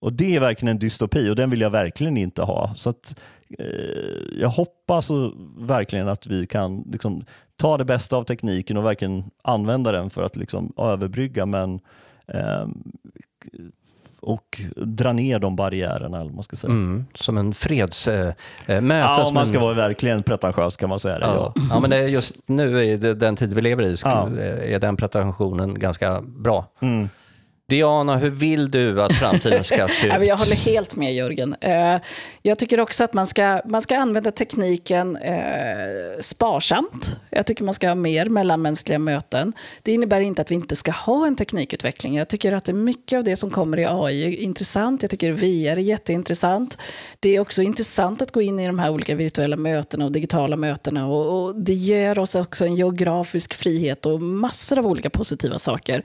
[0.04, 2.74] Och Det är verkligen en dystopi och den vill jag verkligen inte ha.
[2.76, 3.16] Så att,
[3.60, 3.66] eh,
[4.40, 5.12] Jag hoppas
[5.58, 7.26] verkligen att vi kan liksom,
[7.56, 11.46] ta det bästa av tekniken och verkligen använda den för att liksom, överbrygga.
[11.46, 11.80] Men
[12.28, 12.68] eh,
[14.22, 16.22] och dra ner de barriärerna.
[16.22, 16.72] Eller man ska säga.
[16.74, 18.36] Mm, som en fredsmöte.
[18.68, 19.64] Äh, ja, om man ska en...
[19.64, 21.26] vara verkligen pretentiös kan man säga det.
[21.26, 21.64] Ja, ja.
[21.70, 24.30] ja men det just nu, i den tid vi lever i, ja.
[24.64, 26.66] är den pretensionen ganska bra.
[26.80, 27.10] Mm.
[27.70, 30.28] Diana, hur vill du att framtiden ska se ut?
[30.28, 31.56] Jag håller helt med Jörgen.
[31.62, 31.98] Eh,
[32.42, 37.18] jag tycker också att man ska, man ska använda tekniken eh, sparsamt.
[37.30, 39.54] Jag tycker man ska ha mer mellanmänskliga möten.
[39.82, 42.16] Det innebär inte att vi inte ska ha en teknikutveckling.
[42.16, 45.02] Jag tycker att mycket av det som kommer i AI är intressant.
[45.02, 46.78] Jag tycker VR är jätteintressant.
[47.20, 50.56] Det är också intressant att gå in i de här olika virtuella mötena och digitala
[50.56, 51.08] mötena.
[51.08, 56.04] Och, och det ger oss också en geografisk frihet och massor av olika positiva saker.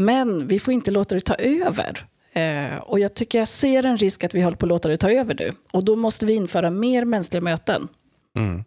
[0.00, 2.06] Men vi får inte låta det ta över.
[2.32, 4.96] Eh, och jag tycker jag ser en risk att vi håller på att låta det
[4.96, 5.50] ta över nu.
[5.72, 7.88] Och då måste vi införa mer mänskliga möten.
[8.36, 8.64] Mm.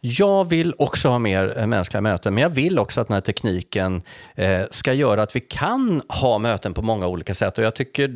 [0.00, 3.20] Jag vill också ha mer eh, mänskliga möten, men jag vill också att den här
[3.20, 4.02] tekniken
[4.34, 7.58] eh, ska göra att vi kan ha möten på många olika sätt.
[7.58, 8.08] Och jag tycker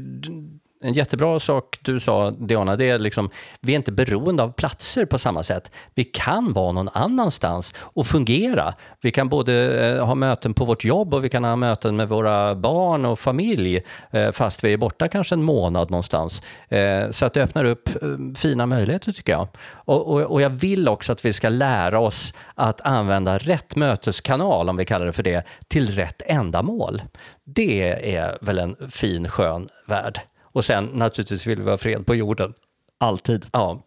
[0.83, 3.31] en jättebra sak du sa, Diana, det är liksom,
[3.61, 5.71] vi är inte beroende av platser på samma sätt.
[5.95, 8.75] Vi kan vara någon annanstans och fungera.
[9.01, 12.09] Vi kan både eh, ha möten på vårt jobb och vi kan ha möten med
[12.09, 16.43] våra barn och familj, eh, fast vi är borta kanske en månad någonstans.
[16.69, 19.49] Eh, så att det öppnar upp eh, fina möjligheter tycker jag.
[19.73, 24.69] Och, och, och jag vill också att vi ska lära oss att använda rätt möteskanal,
[24.69, 27.03] om vi kallar det för det, till rätt ändamål.
[27.45, 30.21] Det är väl en fin, skön värld.
[30.53, 32.53] Och sen naturligtvis vill vi ha fred på jorden.
[33.01, 33.47] Alltid.
[33.53, 33.83] Ja.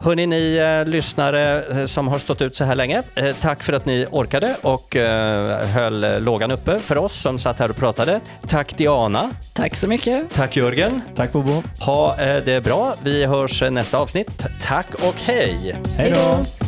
[0.00, 3.72] Hörni, ni eh, lyssnare eh, som har stått ut så här länge, eh, tack för
[3.72, 7.76] att ni orkade och eh, höll eh, lågan uppe för oss som satt här och
[7.76, 8.20] pratade.
[8.46, 9.30] Tack Diana.
[9.54, 10.30] Tack så mycket.
[10.34, 11.02] Tack Jörgen.
[11.16, 11.62] Tack Bobo.
[11.80, 12.94] Ha eh, det bra.
[13.02, 14.46] Vi hörs nästa avsnitt.
[14.62, 15.76] Tack och hej.
[15.96, 16.67] Hej då.